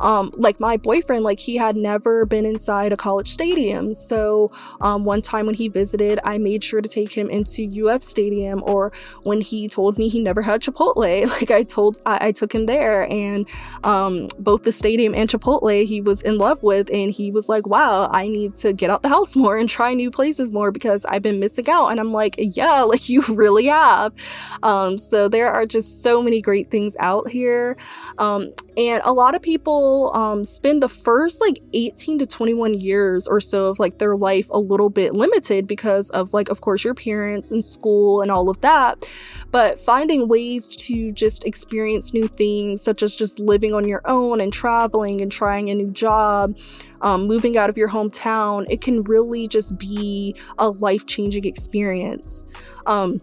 Um, 0.00 0.30
like 0.36 0.58
my 0.58 0.76
boyfriend, 0.76 1.24
like 1.24 1.38
he 1.38 1.56
had 1.56 1.76
never 1.76 2.26
been 2.26 2.44
inside 2.44 2.92
a 2.92 2.96
college 2.96 3.28
stadium. 3.28 3.94
So 3.94 4.48
um, 4.80 5.04
one 5.04 5.22
time 5.22 5.46
when 5.46 5.54
he 5.54 5.68
visited, 5.68 6.18
I 6.24 6.38
made 6.38 6.64
sure 6.64 6.80
to 6.80 6.88
take 6.88 7.12
him 7.12 7.30
into 7.30 7.88
UF 7.88 8.02
Stadium. 8.02 8.62
Or 8.64 8.92
when 9.22 9.40
he 9.40 9.68
told 9.68 9.98
me 9.98 10.08
he 10.08 10.20
never 10.20 10.42
had 10.42 10.62
Chipotle, 10.62 11.28
like 11.40 11.50
I 11.50 11.62
told, 11.62 11.98
I, 12.04 12.18
I 12.28 12.32
took 12.42 12.54
him 12.54 12.66
there, 12.66 13.08
and 13.08 13.48
um, 13.84 14.26
both 14.38 14.64
the 14.64 14.72
stadium 14.72 15.14
and 15.14 15.30
Chipotle 15.30 15.86
he 15.86 16.00
was 16.00 16.20
in 16.22 16.38
love 16.38 16.62
with, 16.62 16.90
and 16.92 17.10
he 17.10 17.30
was 17.30 17.48
like, 17.48 17.66
"Wow, 17.66 18.08
I 18.12 18.26
need 18.26 18.54
to 18.56 18.72
get 18.72 18.90
out 18.90 19.02
the 19.02 19.08
house 19.08 19.36
more 19.42 19.56
and 19.56 19.68
try 19.68 19.94
new 19.94 20.10
places 20.10 20.50
more 20.50 20.72
because 20.72 21.04
I've 21.06 21.22
been 21.22 21.38
missing 21.38 21.70
out." 21.70 21.88
And 21.88 22.00
I'm 22.00 22.12
like, 22.12 22.34
"Yeah, 22.38 22.82
like 22.92 23.08
you 23.08 23.22
really 23.28 23.66
have." 23.66 24.12
Um, 24.62 24.98
so 24.98 25.28
there 25.28 25.52
are 25.52 25.66
just 25.66 26.02
so 26.02 26.22
many 26.22 26.40
great 26.40 26.70
things 26.70 26.96
out 26.98 27.30
here. 27.30 27.76
Um, 28.18 28.52
and 28.76 29.02
a 29.04 29.12
lot 29.12 29.34
of 29.34 29.42
people 29.42 30.10
um, 30.14 30.44
spend 30.44 30.82
the 30.82 30.88
first 30.88 31.40
like 31.40 31.60
18 31.72 32.18
to 32.18 32.26
21 32.26 32.74
years 32.74 33.26
or 33.26 33.40
so 33.40 33.68
of 33.68 33.78
like 33.78 33.98
their 33.98 34.16
life 34.16 34.48
a 34.50 34.58
little 34.58 34.90
bit 34.90 35.14
limited 35.14 35.66
because 35.66 36.10
of 36.10 36.32
like, 36.32 36.48
of 36.48 36.60
course, 36.60 36.84
your 36.84 36.94
parents 36.94 37.50
and 37.50 37.64
school 37.64 38.22
and 38.22 38.30
all 38.30 38.48
of 38.48 38.60
that. 38.62 39.08
But 39.50 39.78
finding 39.78 40.28
ways 40.28 40.74
to 40.76 41.12
just 41.12 41.44
experience 41.44 42.14
new 42.14 42.28
things, 42.34 42.82
such 42.82 43.02
as 43.02 43.14
just 43.14 43.38
living 43.38 43.74
on 43.74 43.86
your 43.86 44.02
own 44.04 44.40
and 44.40 44.52
traveling 44.52 45.20
and 45.20 45.30
trying 45.30 45.70
a 45.70 45.74
new 45.74 45.90
job. 45.90 46.56
Um, 47.00 47.26
moving 47.26 47.56
out 47.56 47.68
of 47.68 47.76
your 47.76 47.88
hometown, 47.88 48.64
it 48.70 48.80
can 48.80 49.00
really 49.00 49.48
just 49.48 49.76
be 49.78 50.36
a 50.58 50.70
life 50.70 51.06
changing 51.06 51.44
experience. 51.44 52.44
Um, 52.86 53.18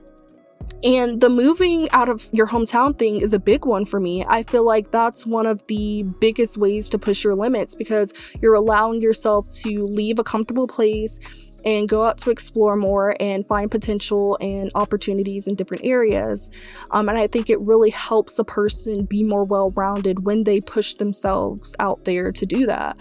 and 0.83 1.19
the 1.19 1.29
moving 1.29 1.89
out 1.91 2.07
of 2.07 2.29
your 2.31 2.47
hometown 2.47 2.97
thing 2.97 3.19
is 3.19 3.33
a 3.33 3.39
big 3.39 3.65
one 3.65 3.83
for 3.83 3.99
me. 3.99 4.23
I 4.25 4.43
feel 4.43 4.65
like 4.65 4.91
that's 4.91 5.25
one 5.25 5.45
of 5.45 5.65
the 5.67 6.03
biggest 6.21 6.57
ways 6.57 6.89
to 6.91 6.97
push 6.97 7.23
your 7.23 7.35
limits 7.35 7.75
because 7.75 8.13
you're 8.41 8.53
allowing 8.53 9.01
yourself 9.01 9.49
to 9.61 9.83
leave 9.83 10.19
a 10.19 10.23
comfortable 10.23 10.67
place 10.67 11.19
and 11.65 11.87
go 11.89 12.03
out 12.03 12.17
to 12.19 12.31
explore 12.31 12.75
more 12.75 13.15
and 13.19 13.45
find 13.47 13.69
potential 13.69 14.37
and 14.41 14.71
opportunities 14.75 15.47
in 15.47 15.55
different 15.55 15.83
areas. 15.83 16.51
Um, 16.91 17.09
and 17.09 17.17
I 17.17 17.27
think 17.27 17.49
it 17.49 17.59
really 17.61 17.89
helps 17.89 18.39
a 18.39 18.43
person 18.43 19.05
be 19.05 19.23
more 19.23 19.43
well 19.43 19.71
rounded 19.75 20.25
when 20.25 20.43
they 20.43 20.61
push 20.61 20.95
themselves 20.95 21.75
out 21.79 22.05
there 22.05 22.31
to 22.31 22.45
do 22.45 22.65
that. 22.65 22.97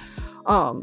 Um, 0.47 0.83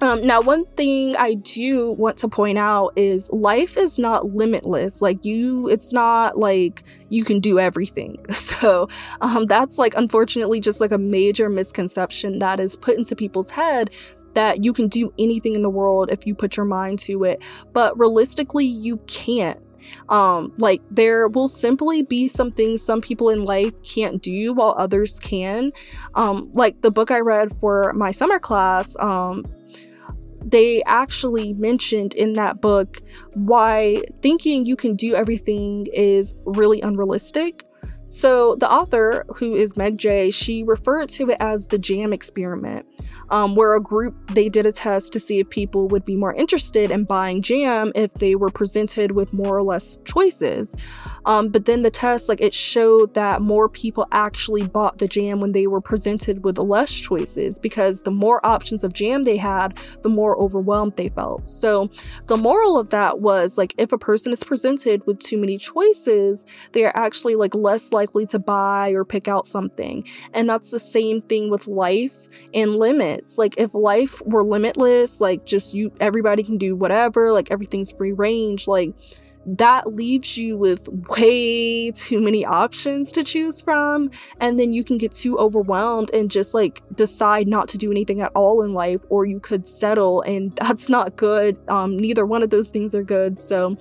um, 0.00 0.24
now, 0.24 0.40
one 0.40 0.64
thing 0.76 1.16
I 1.16 1.34
do 1.34 1.92
want 1.92 2.18
to 2.18 2.28
point 2.28 2.56
out 2.56 2.92
is 2.94 3.28
life 3.32 3.76
is 3.76 3.98
not 3.98 4.32
limitless. 4.32 5.02
Like, 5.02 5.24
you, 5.24 5.68
it's 5.68 5.92
not 5.92 6.38
like 6.38 6.84
you 7.08 7.24
can 7.24 7.40
do 7.40 7.58
everything. 7.58 8.24
So, 8.58 8.88
um, 9.20 9.46
that's 9.46 9.78
like 9.78 9.94
unfortunately 9.96 10.58
just 10.58 10.80
like 10.80 10.90
a 10.90 10.98
major 10.98 11.48
misconception 11.48 12.40
that 12.40 12.58
is 12.58 12.74
put 12.74 12.98
into 12.98 13.14
people's 13.14 13.50
head 13.50 13.90
that 14.34 14.64
you 14.64 14.72
can 14.72 14.88
do 14.88 15.12
anything 15.18 15.54
in 15.54 15.62
the 15.62 15.70
world 15.70 16.10
if 16.10 16.26
you 16.26 16.34
put 16.34 16.56
your 16.56 16.66
mind 16.66 16.98
to 17.00 17.24
it. 17.24 17.40
But 17.72 17.98
realistically, 17.98 18.66
you 18.66 18.98
can't. 19.06 19.60
Um, 20.08 20.52
like 20.58 20.82
there 20.90 21.28
will 21.28 21.48
simply 21.48 22.02
be 22.02 22.28
some 22.28 22.50
things 22.50 22.82
some 22.82 23.00
people 23.00 23.30
in 23.30 23.44
life 23.44 23.72
can't 23.82 24.22
do 24.22 24.52
while 24.52 24.74
others 24.76 25.18
can. 25.18 25.72
Um, 26.14 26.44
like 26.52 26.80
the 26.82 26.90
book 26.90 27.10
I 27.10 27.20
read 27.20 27.52
for 27.56 27.92
my 27.94 28.10
summer 28.10 28.38
class, 28.38 28.96
um, 29.00 29.44
they 30.44 30.82
actually 30.84 31.52
mentioned 31.54 32.14
in 32.14 32.34
that 32.34 32.60
book 32.60 32.98
why 33.34 34.02
thinking 34.20 34.66
you 34.66 34.76
can 34.76 34.92
do 34.92 35.14
everything 35.14 35.86
is 35.92 36.40
really 36.46 36.80
unrealistic. 36.80 37.64
So, 38.06 38.56
the 38.56 38.70
author, 38.70 39.26
who 39.36 39.54
is 39.54 39.76
Meg 39.76 39.98
Jay, 39.98 40.30
she 40.30 40.62
referred 40.62 41.10
to 41.10 41.28
it 41.28 41.36
as 41.40 41.66
the 41.66 41.78
jam 41.78 42.14
experiment 42.14 42.86
um, 43.30 43.54
where 43.54 43.74
a 43.74 43.80
group 43.80 44.14
they 44.28 44.48
did 44.48 44.66
a 44.66 44.72
test 44.72 45.12
to 45.12 45.20
see 45.20 45.38
if 45.38 45.48
people 45.50 45.88
would 45.88 46.04
be 46.04 46.16
more 46.16 46.34
interested 46.34 46.90
in 46.90 47.04
buying 47.04 47.42
jam 47.42 47.92
if 47.94 48.14
they 48.14 48.34
were 48.34 48.50
presented 48.50 49.14
with 49.14 49.32
more 49.32 49.56
or 49.56 49.62
less 49.62 49.96
choices. 50.04 50.74
Um, 51.28 51.50
but 51.50 51.66
then 51.66 51.82
the 51.82 51.90
test, 51.90 52.28
like 52.28 52.40
it 52.40 52.54
showed 52.54 53.12
that 53.12 53.42
more 53.42 53.68
people 53.68 54.06
actually 54.12 54.66
bought 54.66 54.96
the 54.96 55.06
jam 55.06 55.40
when 55.40 55.52
they 55.52 55.66
were 55.66 55.80
presented 55.80 56.42
with 56.42 56.58
less 56.58 56.92
choices 56.92 57.58
because 57.58 58.02
the 58.02 58.10
more 58.10 58.44
options 58.46 58.82
of 58.82 58.94
jam 58.94 59.24
they 59.24 59.36
had, 59.36 59.78
the 60.02 60.08
more 60.08 60.38
overwhelmed 60.38 60.96
they 60.96 61.10
felt. 61.10 61.48
So 61.50 61.90
the 62.28 62.38
moral 62.38 62.78
of 62.78 62.88
that 62.90 63.20
was 63.20 63.58
like 63.58 63.74
if 63.76 63.92
a 63.92 63.98
person 63.98 64.32
is 64.32 64.42
presented 64.42 65.06
with 65.06 65.18
too 65.18 65.36
many 65.36 65.58
choices, 65.58 66.46
they 66.72 66.84
are 66.86 66.96
actually 66.96 67.34
like 67.34 67.54
less 67.54 67.92
likely 67.92 68.24
to 68.26 68.38
buy 68.38 68.90
or 68.90 69.04
pick 69.04 69.28
out 69.28 69.46
something. 69.46 70.04
And 70.32 70.48
that's 70.48 70.70
the 70.70 70.78
same 70.78 71.20
thing 71.20 71.50
with 71.50 71.66
life 71.66 72.28
and 72.54 72.76
limits. 72.76 73.17
Like 73.38 73.54
if 73.58 73.74
life 73.74 74.20
were 74.24 74.44
limitless, 74.44 75.20
like 75.20 75.44
just 75.44 75.74
you 75.74 75.92
everybody 76.00 76.42
can 76.42 76.58
do 76.58 76.76
whatever, 76.76 77.32
like 77.32 77.50
everything's 77.50 77.92
free 77.92 78.12
range, 78.12 78.68
like 78.68 78.94
that 79.46 79.94
leaves 79.94 80.36
you 80.36 80.58
with 80.58 80.88
way 81.08 81.90
too 81.92 82.20
many 82.20 82.44
options 82.44 83.10
to 83.12 83.24
choose 83.24 83.62
from. 83.62 84.10
And 84.40 84.60
then 84.60 84.72
you 84.72 84.84
can 84.84 84.98
get 84.98 85.12
too 85.12 85.38
overwhelmed 85.38 86.10
and 86.12 86.30
just 86.30 86.52
like 86.54 86.82
decide 86.94 87.48
not 87.48 87.68
to 87.68 87.78
do 87.78 87.90
anything 87.90 88.20
at 88.20 88.32
all 88.34 88.62
in 88.62 88.74
life 88.74 89.00
or 89.08 89.24
you 89.24 89.40
could 89.40 89.66
settle 89.66 90.20
and 90.22 90.54
that's 90.56 90.90
not 90.90 91.16
good. 91.16 91.58
Um 91.68 91.96
neither 91.96 92.26
one 92.26 92.42
of 92.42 92.50
those 92.50 92.70
things 92.70 92.94
are 92.94 93.02
good. 93.02 93.40
So 93.40 93.76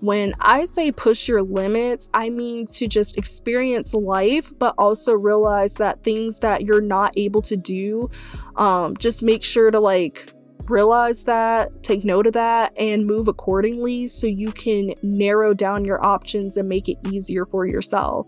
when 0.00 0.34
I 0.40 0.64
say 0.64 0.90
push 0.92 1.28
your 1.28 1.42
limits, 1.42 2.08
I 2.14 2.30
mean 2.30 2.66
to 2.66 2.88
just 2.88 3.16
experience 3.16 3.94
life, 3.94 4.50
but 4.58 4.74
also 4.78 5.12
realize 5.12 5.76
that 5.76 6.02
things 6.02 6.38
that 6.40 6.62
you're 6.62 6.80
not 6.80 7.12
able 7.16 7.42
to 7.42 7.56
do, 7.56 8.10
um, 8.56 8.96
just 8.96 9.22
make 9.22 9.44
sure 9.44 9.70
to 9.70 9.78
like 9.78 10.32
realize 10.68 11.24
that, 11.24 11.82
take 11.82 12.04
note 12.04 12.26
of 12.26 12.32
that, 12.32 12.72
and 12.78 13.06
move 13.06 13.28
accordingly 13.28 14.08
so 14.08 14.26
you 14.26 14.52
can 14.52 14.94
narrow 15.02 15.52
down 15.52 15.84
your 15.84 16.02
options 16.04 16.56
and 16.56 16.68
make 16.68 16.88
it 16.88 16.96
easier 17.10 17.44
for 17.44 17.66
yourself. 17.66 18.26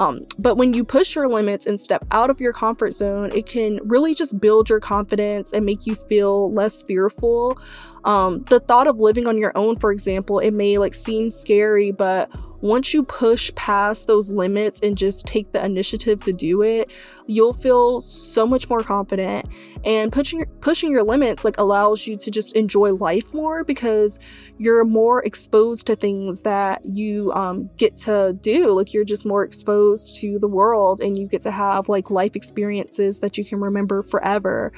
Um, 0.00 0.26
but 0.38 0.56
when 0.56 0.72
you 0.72 0.82
push 0.82 1.14
your 1.14 1.28
limits 1.28 1.66
and 1.66 1.78
step 1.78 2.06
out 2.10 2.30
of 2.30 2.40
your 2.40 2.54
comfort 2.54 2.94
zone, 2.94 3.30
it 3.34 3.44
can 3.44 3.80
really 3.84 4.14
just 4.14 4.40
build 4.40 4.70
your 4.70 4.80
confidence 4.80 5.52
and 5.52 5.66
make 5.66 5.86
you 5.86 5.94
feel 5.94 6.50
less 6.52 6.82
fearful. 6.82 7.58
Um, 8.04 8.42
the 8.44 8.60
thought 8.60 8.86
of 8.86 8.98
living 8.98 9.26
on 9.26 9.36
your 9.36 9.52
own, 9.54 9.76
for 9.76 9.92
example, 9.92 10.38
it 10.38 10.52
may 10.52 10.78
like 10.78 10.94
seem 10.94 11.30
scary, 11.30 11.90
but 11.90 12.30
once 12.62 12.94
you 12.94 13.02
push 13.02 13.54
past 13.56 14.06
those 14.06 14.32
limits 14.32 14.80
and 14.80 14.96
just 14.96 15.26
take 15.26 15.52
the 15.52 15.62
initiative 15.62 16.22
to 16.22 16.32
do 16.32 16.62
it, 16.62 16.88
you'll 17.26 17.52
feel 17.52 18.00
so 18.00 18.46
much 18.46 18.70
more 18.70 18.80
confident. 18.80 19.46
And 19.84 20.12
pushing 20.12 20.44
pushing 20.60 20.90
your 20.90 21.02
limits 21.02 21.44
like 21.44 21.58
allows 21.58 22.06
you 22.06 22.16
to 22.18 22.30
just 22.30 22.54
enjoy 22.54 22.92
life 22.92 23.32
more 23.32 23.64
because 23.64 24.18
you're 24.58 24.84
more 24.84 25.24
exposed 25.24 25.86
to 25.86 25.96
things 25.96 26.42
that 26.42 26.84
you 26.84 27.32
um, 27.32 27.70
get 27.78 27.96
to 27.98 28.36
do. 28.40 28.72
Like 28.72 28.92
you're 28.92 29.04
just 29.04 29.24
more 29.24 29.42
exposed 29.42 30.16
to 30.20 30.38
the 30.38 30.48
world, 30.48 31.00
and 31.00 31.16
you 31.16 31.26
get 31.26 31.40
to 31.42 31.50
have 31.50 31.88
like 31.88 32.10
life 32.10 32.36
experiences 32.36 33.20
that 33.20 33.38
you 33.38 33.44
can 33.44 33.60
remember 33.60 34.02
forever. 34.02 34.72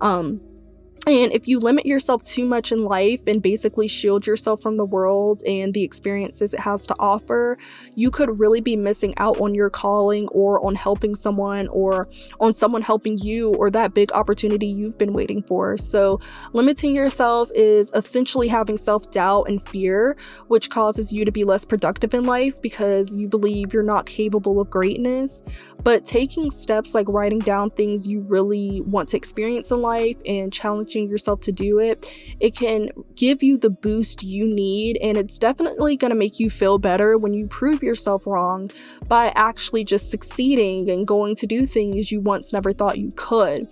Um, 0.00 0.40
and 1.06 1.32
if 1.32 1.46
you 1.46 1.58
limit 1.58 1.84
yourself 1.84 2.22
too 2.22 2.46
much 2.46 2.72
in 2.72 2.84
life 2.84 3.20
and 3.26 3.42
basically 3.42 3.88
shield 3.88 4.26
yourself 4.26 4.62
from 4.62 4.76
the 4.76 4.84
world 4.84 5.42
and 5.46 5.74
the 5.74 5.82
experiences 5.82 6.54
it 6.54 6.60
has 6.60 6.86
to 6.86 6.94
offer, 6.98 7.58
you 7.94 8.10
could 8.10 8.40
really 8.40 8.60
be 8.60 8.74
missing 8.74 9.12
out 9.18 9.38
on 9.40 9.54
your 9.54 9.68
calling 9.68 10.28
or 10.28 10.64
on 10.66 10.74
helping 10.74 11.14
someone 11.14 11.68
or 11.68 12.08
on 12.40 12.54
someone 12.54 12.80
helping 12.80 13.18
you 13.18 13.50
or 13.54 13.70
that 13.70 13.92
big 13.92 14.12
opportunity 14.12 14.66
you've 14.66 14.96
been 14.96 15.12
waiting 15.12 15.42
for. 15.42 15.76
So, 15.76 16.20
limiting 16.52 16.94
yourself 16.94 17.50
is 17.54 17.90
essentially 17.94 18.48
having 18.48 18.78
self 18.78 19.10
doubt 19.10 19.48
and 19.48 19.62
fear, 19.62 20.16
which 20.48 20.70
causes 20.70 21.12
you 21.12 21.24
to 21.24 21.32
be 21.32 21.44
less 21.44 21.64
productive 21.64 22.14
in 22.14 22.24
life 22.24 22.62
because 22.62 23.14
you 23.14 23.28
believe 23.28 23.74
you're 23.74 23.82
not 23.82 24.06
capable 24.06 24.60
of 24.60 24.70
greatness. 24.70 25.42
But 25.84 26.04
taking 26.04 26.50
steps 26.50 26.94
like 26.94 27.08
writing 27.08 27.40
down 27.40 27.70
things 27.70 28.08
you 28.08 28.20
really 28.22 28.80
want 28.80 29.10
to 29.10 29.16
experience 29.18 29.70
in 29.70 29.82
life 29.82 30.16
and 30.26 30.52
challenging 30.52 31.08
yourself 31.08 31.42
to 31.42 31.52
do 31.52 31.78
it, 31.78 32.10
it 32.40 32.56
can 32.56 32.88
give 33.14 33.42
you 33.42 33.58
the 33.58 33.70
boost 33.70 34.22
you 34.22 34.46
need. 34.46 34.98
And 35.02 35.18
it's 35.18 35.38
definitely 35.38 35.96
going 35.96 36.10
to 36.10 36.16
make 36.16 36.40
you 36.40 36.48
feel 36.48 36.78
better 36.78 37.18
when 37.18 37.34
you 37.34 37.46
prove 37.48 37.82
yourself 37.82 38.26
wrong 38.26 38.70
by 39.08 39.32
actually 39.36 39.84
just 39.84 40.10
succeeding 40.10 40.90
and 40.90 41.06
going 41.06 41.34
to 41.36 41.46
do 41.46 41.66
things 41.66 42.10
you 42.10 42.20
once 42.20 42.52
never 42.52 42.72
thought 42.72 42.98
you 42.98 43.10
could 43.14 43.68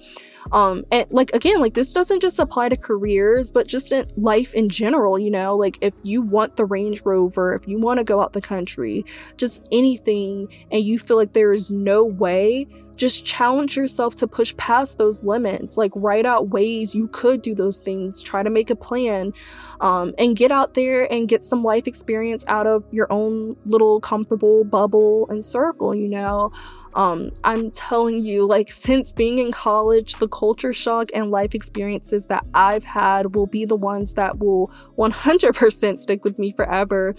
um 0.50 0.82
and 0.90 1.06
like 1.12 1.30
again 1.32 1.60
like 1.60 1.74
this 1.74 1.92
doesn't 1.92 2.20
just 2.20 2.38
apply 2.38 2.68
to 2.68 2.76
careers 2.76 3.52
but 3.52 3.66
just 3.66 3.92
in 3.92 4.04
life 4.16 4.52
in 4.54 4.68
general 4.68 5.18
you 5.18 5.30
know? 5.30 5.56
Like 5.56 5.78
if 5.80 5.94
you 6.02 6.22
want 6.22 6.56
the 6.56 6.64
range 6.64 7.02
rover 7.04 7.54
if 7.54 7.68
you 7.68 7.78
want 7.78 7.98
to 7.98 8.04
go 8.04 8.20
out 8.20 8.32
the 8.32 8.40
country 8.40 9.04
just 9.36 9.68
anything 9.70 10.48
and 10.70 10.82
you 10.84 10.98
feel 10.98 11.16
like 11.16 11.32
there 11.32 11.52
is 11.52 11.70
no 11.70 12.04
way 12.04 12.66
just 12.96 13.24
challenge 13.24 13.76
yourself 13.76 14.14
to 14.16 14.26
push 14.26 14.56
past 14.56 14.98
those 14.98 15.24
limits. 15.24 15.76
Like 15.76 15.92
write 15.94 16.26
out 16.26 16.50
ways 16.50 16.94
you 16.94 17.08
could 17.08 17.42
do 17.42 17.54
those 17.54 17.80
things 17.80 18.22
try 18.22 18.42
to 18.42 18.50
make 18.50 18.70
a 18.70 18.76
plan 18.76 19.32
um, 19.80 20.14
and 20.18 20.36
get 20.36 20.52
out 20.52 20.74
there 20.74 21.12
and 21.12 21.28
get 21.28 21.42
some 21.42 21.64
life 21.64 21.86
experience 21.86 22.44
out 22.48 22.66
of 22.66 22.84
your 22.92 23.12
own 23.12 23.56
little 23.66 24.00
comfortable 24.00 24.64
bubble 24.64 25.26
and 25.28 25.44
circle 25.44 25.94
you 25.94 26.08
know 26.08 26.52
um, 26.94 27.30
I'm 27.44 27.70
telling 27.70 28.20
you, 28.20 28.46
like, 28.46 28.70
since 28.70 29.12
being 29.12 29.38
in 29.38 29.50
college, 29.50 30.14
the 30.14 30.28
culture 30.28 30.72
shock 30.72 31.10
and 31.14 31.30
life 31.30 31.54
experiences 31.54 32.26
that 32.26 32.44
I've 32.54 32.84
had 32.84 33.34
will 33.34 33.46
be 33.46 33.64
the 33.64 33.76
ones 33.76 34.14
that 34.14 34.38
will 34.38 34.70
100% 34.98 35.98
stick 35.98 36.24
with 36.24 36.38
me 36.38 36.52
forever. 36.52 37.14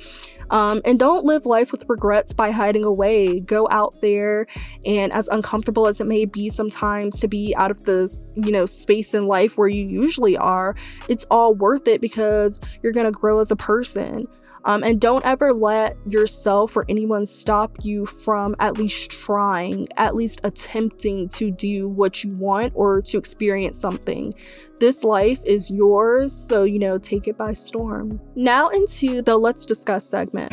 Um, 0.52 0.82
and 0.86 1.00
don't 1.00 1.26
live 1.26 1.46
life 1.46 1.72
with 1.72 1.86
regrets 1.88 2.34
by 2.34 2.52
hiding 2.52 2.84
away. 2.84 3.40
Go 3.40 3.68
out 3.72 4.02
there, 4.02 4.46
and 4.86 5.12
as 5.12 5.28
uncomfortable 5.30 5.88
as 5.88 6.00
it 6.00 6.08
may 6.08 6.26
be 6.26 6.50
sometimes 6.50 7.20
to 7.22 7.28
be 7.28 7.56
out 7.56 7.72
of 7.72 7.84
the, 7.86 8.16
you 8.36 8.52
know, 8.52 8.66
space 8.66 9.14
in 9.14 9.28
life 9.28 9.58
where 9.58 9.68
you 9.68 9.88
usually 9.88 10.38
are, 10.38 10.76
it's 11.10 11.26
all 11.32 11.56
worth 11.56 11.88
it 11.88 12.02
because 12.02 12.60
you're 12.82 12.94
gonna 12.94 13.12
grow 13.12 13.40
as 13.40 13.50
a 13.50 13.56
person. 13.56 14.24
Um, 14.66 14.84
and 14.84 15.00
don't 15.00 15.26
ever 15.26 15.54
let 15.54 15.98
yourself 16.08 16.78
or 16.78 16.86
anyone 16.88 17.26
stop 17.26 17.78
you 17.84 18.06
from 18.06 18.56
at 18.60 18.78
least 18.78 19.12
trying, 19.12 19.88
at 19.98 20.16
least 20.16 20.40
attempting 20.44 21.28
to 21.30 21.52
do 21.52 21.90
what 21.90 22.24
you 22.24 22.36
want 22.36 22.74
or 22.76 23.02
to 23.02 23.18
experience 23.18 23.78
something. 23.78 24.34
This 24.80 25.04
life 25.04 25.42
is 25.46 25.70
yours, 25.70 26.34
so 26.34 26.64
you 26.64 26.80
know, 26.80 26.98
take 26.98 27.28
it 27.28 27.38
by 27.38 27.54
storm. 27.54 28.20
Now, 28.36 28.70
into 28.70 29.22
the 29.22 29.38
Let's 29.38 29.66
Discuss 29.66 30.06
segment. 30.06 30.52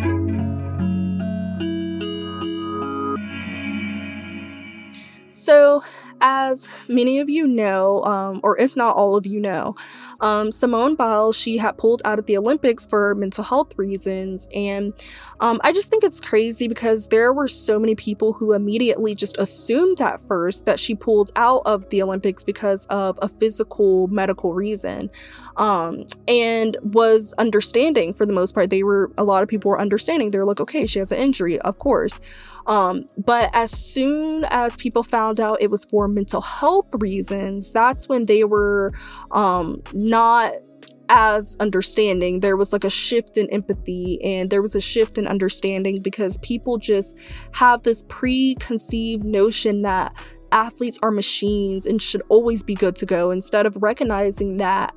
So, 5.33 5.83
as 6.21 6.69
many 6.89 7.19
of 7.19 7.29
you 7.29 7.47
know, 7.47 8.03
um, 8.05 8.41
or 8.43 8.59
if 8.59 8.77
not 8.77 8.97
all 8.97 9.17
of 9.17 9.27
you 9.27 9.41
know, 9.41 9.75
um, 10.21 10.53
Simone 10.53 10.95
Biles, 10.95 11.37
she 11.37 11.57
had 11.57 11.79
pulled 11.79 12.03
out 12.05 12.19
of 12.19 12.27
the 12.27 12.37
Olympics 12.37 12.87
for 12.87 13.15
mental 13.15 13.43
health 13.43 13.73
reasons. 13.77 14.49
And 14.55 14.93
um, 15.41 15.61
I 15.65 15.73
just 15.73 15.89
think 15.89 16.05
it's 16.05 16.21
crazy 16.21 16.69
because 16.69 17.09
there 17.09 17.33
were 17.33 17.49
so 17.49 17.79
many 17.79 17.95
people 17.95 18.35
who 18.35 18.53
immediately 18.53 19.15
just 19.15 19.39
assumed 19.39 20.01
at 20.01 20.21
first 20.29 20.67
that 20.67 20.79
she 20.79 20.95
pulled 20.95 21.33
out 21.37 21.63
of 21.65 21.89
the 21.89 22.03
Olympics 22.03 22.45
because 22.45 22.85
of 22.87 23.19
a 23.23 23.29
physical 23.29 24.07
medical 24.09 24.53
reason. 24.53 25.11
Um, 25.57 26.05
and 26.29 26.77
was 26.83 27.35
understanding 27.39 28.13
for 28.13 28.25
the 28.25 28.33
most 28.33 28.55
part. 28.55 28.71
They 28.71 28.83
were, 28.83 29.11
a 29.19 29.25
lot 29.25 29.43
of 29.43 29.49
people 29.49 29.71
were 29.71 29.81
understanding. 29.81 30.31
They're 30.31 30.47
like, 30.47 30.61
okay, 30.61 30.87
she 30.87 30.99
has 30.99 31.13
an 31.13 31.19
injury, 31.19 31.59
of 31.61 31.79
course. 31.79 32.21
Um, 32.66 33.07
but 33.16 33.51
as 33.53 33.70
soon 33.70 34.44
as 34.51 34.77
people 34.77 35.03
found 35.03 35.40
out 35.40 35.61
it 35.61 35.70
was 35.70 35.85
for 35.85 36.09
mental 36.09 36.40
health 36.40 36.88
reasons, 36.99 37.73
that's 37.73 38.09
when 38.09 38.25
they 38.25 38.44
were 38.44 38.90
um, 39.31 39.83
not 39.92 40.53
as 41.11 41.57
understanding. 41.59 42.40
There 42.40 42.57
was 42.57 42.73
like 42.73 42.85
a 42.85 42.90
shift 42.90 43.37
in 43.37 43.51
empathy 43.51 44.23
and 44.23 44.49
there 44.49 44.62
was 44.62 44.75
a 44.75 44.81
shift 44.81 45.18
in 45.18 45.27
understanding 45.27 46.01
because 46.03 46.38
people 46.38 46.79
just 46.79 47.18
have 47.53 47.83
this 47.83 48.05
preconceived 48.09 49.25
notion 49.25 49.83
that 49.83 50.14
athletes 50.53 50.99
are 51.03 51.11
machines 51.11 51.87
and 51.87 52.01
should 52.01 52.23
always 52.29 52.62
be 52.62 52.75
good 52.75 52.96
to 52.96 53.07
go 53.07 53.31
instead 53.31 53.66
of 53.66 53.77
recognizing 53.81 54.57
that 54.59 54.94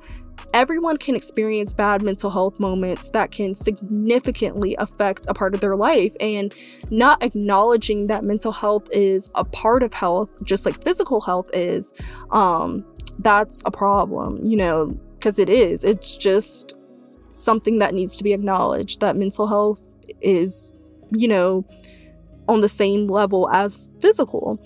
everyone 0.52 0.96
can 0.96 1.14
experience 1.14 1.74
bad 1.74 2.02
mental 2.02 2.30
health 2.30 2.58
moments 2.60 3.10
that 3.10 3.30
can 3.30 3.54
significantly 3.54 4.74
affect 4.76 5.26
a 5.28 5.34
part 5.34 5.54
of 5.54 5.60
their 5.60 5.76
life 5.76 6.14
and 6.20 6.54
not 6.90 7.22
acknowledging 7.22 8.06
that 8.06 8.24
mental 8.24 8.52
health 8.52 8.88
is 8.92 9.30
a 9.34 9.44
part 9.44 9.82
of 9.82 9.92
health 9.92 10.30
just 10.44 10.64
like 10.64 10.82
physical 10.82 11.20
health 11.20 11.48
is 11.52 11.92
um 12.30 12.84
that's 13.20 13.62
a 13.64 13.70
problem 13.70 14.44
you 14.44 14.56
know 14.56 14.88
because 15.24 15.38
it 15.38 15.48
is. 15.48 15.84
It's 15.84 16.18
just 16.18 16.74
something 17.32 17.78
that 17.78 17.94
needs 17.94 18.14
to 18.16 18.24
be 18.24 18.34
acknowledged 18.34 19.00
that 19.00 19.16
mental 19.16 19.46
health 19.46 19.80
is 20.20 20.72
you 21.10 21.26
know 21.26 21.64
on 22.46 22.60
the 22.60 22.68
same 22.68 23.06
level 23.06 23.48
as 23.50 23.90
physical. 24.00 24.60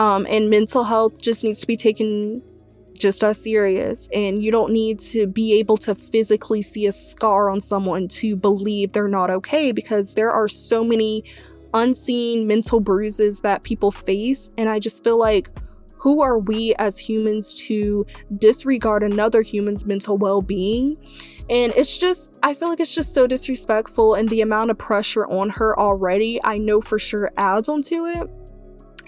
Um, 0.00 0.26
and 0.28 0.50
mental 0.50 0.82
health 0.82 1.22
just 1.22 1.44
needs 1.44 1.60
to 1.60 1.66
be 1.66 1.76
taken 1.76 2.42
just 3.00 3.24
as 3.24 3.42
serious. 3.42 4.08
And 4.14 4.42
you 4.42 4.52
don't 4.52 4.72
need 4.72 5.00
to 5.00 5.26
be 5.26 5.58
able 5.58 5.76
to 5.78 5.94
physically 5.94 6.62
see 6.62 6.86
a 6.86 6.92
scar 6.92 7.50
on 7.50 7.60
someone 7.60 8.06
to 8.08 8.36
believe 8.36 8.92
they're 8.92 9.08
not 9.08 9.30
okay 9.30 9.72
because 9.72 10.14
there 10.14 10.30
are 10.30 10.46
so 10.48 10.84
many 10.84 11.24
unseen 11.74 12.46
mental 12.46 12.80
bruises 12.80 13.40
that 13.40 13.62
people 13.62 13.90
face. 13.90 14.50
And 14.56 14.68
I 14.68 14.78
just 14.78 15.02
feel 15.02 15.18
like, 15.18 15.50
who 15.96 16.22
are 16.22 16.38
we 16.38 16.74
as 16.78 16.98
humans 16.98 17.52
to 17.66 18.06
disregard 18.38 19.02
another 19.02 19.42
human's 19.42 19.84
mental 19.84 20.16
well 20.16 20.40
being? 20.40 20.96
And 21.50 21.72
it's 21.76 21.98
just, 21.98 22.38
I 22.42 22.54
feel 22.54 22.70
like 22.70 22.80
it's 22.80 22.94
just 22.94 23.12
so 23.12 23.26
disrespectful, 23.26 24.14
and 24.14 24.28
the 24.28 24.40
amount 24.40 24.70
of 24.70 24.78
pressure 24.78 25.26
on 25.26 25.50
her 25.50 25.78
already, 25.78 26.40
I 26.42 26.56
know 26.56 26.80
for 26.80 26.98
sure 26.98 27.32
adds 27.36 27.68
onto 27.68 28.06
it. 28.06 28.30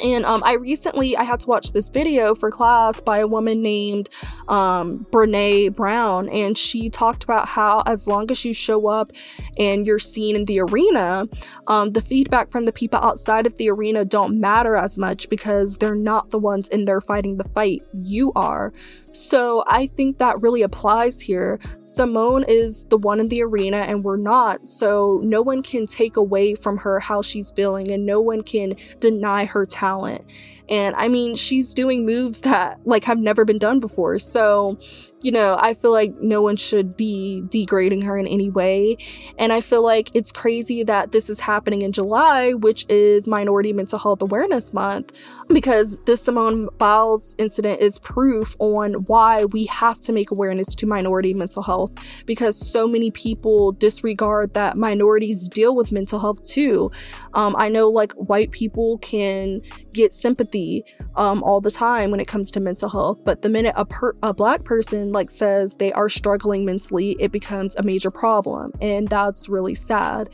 And 0.04 0.24
um, 0.24 0.42
I 0.44 0.54
recently 0.54 1.16
I 1.16 1.22
had 1.22 1.40
to 1.40 1.48
watch 1.48 1.72
this 1.72 1.88
video 1.88 2.34
for 2.34 2.50
class 2.50 3.00
by 3.00 3.18
a 3.18 3.26
woman 3.26 3.58
named 3.58 4.08
um, 4.48 5.06
Brene 5.10 5.74
Brown, 5.74 6.28
and 6.28 6.58
she 6.58 6.90
talked 6.90 7.24
about 7.24 7.48
how 7.48 7.82
as 7.86 8.08
long 8.08 8.30
as 8.30 8.44
you 8.44 8.52
show 8.52 8.88
up 8.88 9.10
and 9.58 9.86
you're 9.86 9.98
seen 9.98 10.36
in 10.36 10.44
the 10.46 10.60
arena, 10.60 11.28
um, 11.68 11.92
the 11.92 12.00
feedback 12.00 12.50
from 12.50 12.64
the 12.64 12.72
people 12.72 12.98
outside 12.98 13.46
of 13.46 13.56
the 13.56 13.70
arena 13.70 14.04
don't 14.04 14.40
matter 14.40 14.76
as 14.76 14.98
much 14.98 15.28
because 15.28 15.78
they're 15.78 15.94
not 15.94 16.30
the 16.30 16.38
ones 16.38 16.68
in 16.68 16.84
there 16.84 17.00
fighting 17.00 17.36
the 17.36 17.44
fight. 17.44 17.80
You 17.92 18.32
are. 18.34 18.72
So 19.12 19.62
I 19.66 19.86
think 19.86 20.18
that 20.18 20.40
really 20.40 20.62
applies 20.62 21.20
here. 21.20 21.60
Simone 21.80 22.44
is 22.48 22.84
the 22.86 22.98
one 22.98 23.20
in 23.20 23.26
the 23.26 23.42
arena 23.42 23.78
and 23.78 24.02
we're 24.02 24.16
not. 24.16 24.66
So 24.66 25.20
no 25.22 25.42
one 25.42 25.62
can 25.62 25.86
take 25.86 26.16
away 26.16 26.54
from 26.54 26.78
her 26.78 26.98
how 26.98 27.22
she's 27.22 27.52
feeling 27.52 27.90
and 27.90 28.06
no 28.06 28.20
one 28.20 28.42
can 28.42 28.76
deny 29.00 29.44
her 29.44 29.66
talent. 29.66 30.24
And 30.68 30.94
I 30.96 31.08
mean, 31.08 31.36
she's 31.36 31.74
doing 31.74 32.06
moves 32.06 32.40
that 32.42 32.80
like 32.86 33.04
have 33.04 33.18
never 33.18 33.44
been 33.44 33.58
done 33.58 33.80
before. 33.80 34.18
So, 34.18 34.78
you 35.22 35.32
know, 35.32 35.56
I 35.60 35.74
feel 35.74 35.92
like 35.92 36.14
no 36.20 36.42
one 36.42 36.56
should 36.56 36.96
be 36.96 37.42
degrading 37.48 38.02
her 38.02 38.16
in 38.16 38.26
any 38.26 38.50
way. 38.50 38.96
And 39.38 39.52
I 39.52 39.60
feel 39.60 39.82
like 39.82 40.10
it's 40.14 40.32
crazy 40.32 40.82
that 40.84 41.12
this 41.12 41.30
is 41.30 41.40
happening 41.40 41.82
in 41.82 41.92
July, 41.92 42.52
which 42.52 42.86
is 42.88 43.26
Minority 43.26 43.72
Mental 43.72 43.98
Health 43.98 44.22
Awareness 44.22 44.72
Month, 44.72 45.12
because 45.48 45.98
this 46.00 46.22
Simone 46.22 46.68
Biles 46.78 47.34
incident 47.38 47.80
is 47.80 47.98
proof 47.98 48.56
on 48.58 48.94
why 49.06 49.44
we 49.46 49.66
have 49.66 50.00
to 50.00 50.12
make 50.12 50.30
awareness 50.30 50.74
to 50.74 50.86
minority 50.86 51.32
mental 51.34 51.62
health 51.62 51.92
because 52.26 52.56
so 52.56 52.86
many 52.86 53.10
people 53.10 53.72
disregard 53.72 54.54
that 54.54 54.76
minorities 54.76 55.48
deal 55.48 55.74
with 55.74 55.92
mental 55.92 56.18
health 56.18 56.42
too. 56.42 56.90
Um, 57.34 57.54
I 57.58 57.68
know 57.68 57.88
like 57.88 58.12
white 58.12 58.50
people 58.50 58.98
can 58.98 59.60
get 59.92 60.12
sympathy 60.14 60.84
um, 61.16 61.42
all 61.42 61.60
the 61.60 61.70
time 61.70 62.10
when 62.10 62.20
it 62.20 62.26
comes 62.26 62.50
to 62.52 62.60
mental 62.60 62.88
health, 62.88 63.18
but 63.24 63.42
the 63.42 63.48
minute 63.48 63.74
a, 63.76 63.84
per- 63.84 64.16
a 64.22 64.32
black 64.32 64.64
person 64.64 65.11
like 65.12 65.30
says 65.30 65.76
they 65.76 65.92
are 65.92 66.08
struggling 66.08 66.64
mentally, 66.64 67.16
it 67.20 67.32
becomes 67.32 67.76
a 67.76 67.82
major 67.82 68.10
problem, 68.10 68.72
and 68.80 69.08
that's 69.08 69.48
really 69.48 69.74
sad 69.74 70.28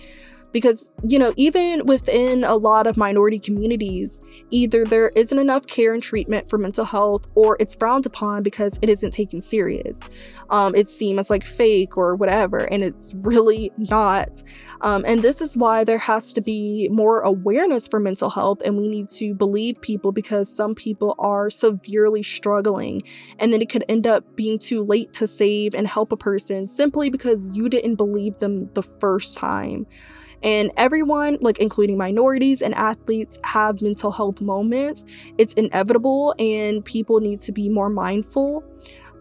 because 0.53 0.93
you 1.03 1.19
know 1.19 1.33
even 1.37 1.85
within 1.87 2.45
a 2.45 2.57
lot 2.57 2.87
of 2.87 2.97
minority 2.97 3.39
communities 3.39 4.21
either 4.51 4.85
there 4.85 5.11
isn't 5.15 5.39
enough 5.39 5.67
care 5.67 5.93
and 5.93 6.03
treatment 6.03 6.49
for 6.49 6.59
mental 6.59 6.85
health 6.85 7.27
or 7.35 7.57
it's 7.61 7.75
frowned 7.75 8.07
upon 8.07 8.43
because 8.43 8.79
it 8.83 8.89
isn't 8.89 9.11
taken 9.13 9.41
serious. 9.41 10.01
Um, 10.51 10.75
seen 10.87 11.19
as 11.19 11.29
like 11.29 11.45
fake 11.45 11.99
or 11.99 12.15
whatever 12.15 12.59
and 12.59 12.83
it's 12.83 13.15
really 13.19 13.71
not. 13.77 14.43
Um, 14.81 15.05
and 15.07 15.23
this 15.23 15.41
is 15.41 15.57
why 15.57 15.85
there 15.85 15.99
has 15.99 16.33
to 16.35 16.41
be 16.41 16.89
more 16.91 17.21
awareness 17.21 17.89
for 17.89 18.01
mental 18.01 18.31
health 18.31 18.63
and 18.65 18.79
we 18.79 18.89
need 18.89 19.09
to 19.11 19.35
believe 19.35 19.81
people 19.83 20.13
because 20.13 20.55
some 20.55 20.75
people 20.75 21.15
are 21.19 21.51
severely 21.51 22.23
struggling 22.23 23.03
and 23.39 23.53
then 23.53 23.61
it 23.61 23.69
could 23.69 23.85
end 23.89 24.07
up 24.07 24.37
being 24.37 24.59
too 24.59 24.83
late 24.83 25.13
to 25.15 25.27
save 25.27 25.75
and 25.75 25.89
help 25.89 26.13
a 26.13 26.17
person 26.17 26.67
simply 26.67 27.11
because 27.11 27.51
you 27.53 27.69
didn't 27.69 27.97
believe 27.97 28.39
them 28.39 28.71
the 28.75 28.83
first 28.83 29.37
time 29.37 29.87
and 30.43 30.71
everyone, 30.77 31.39
like 31.41 31.59
including 31.59 31.97
minorities 31.97 32.63
and 32.63 32.75
athletes, 32.75 33.39
have 33.45 33.83
mental 33.83 34.13
health 34.13 34.41
moments. 34.41 35.05
It's 35.39 35.55
inevitable, 35.55 36.35
and 36.39 36.85
people 36.85 37.21
need 37.21 37.41
to 37.41 37.53
be 37.53 37.69
more 37.69 37.89
mindful 37.89 38.65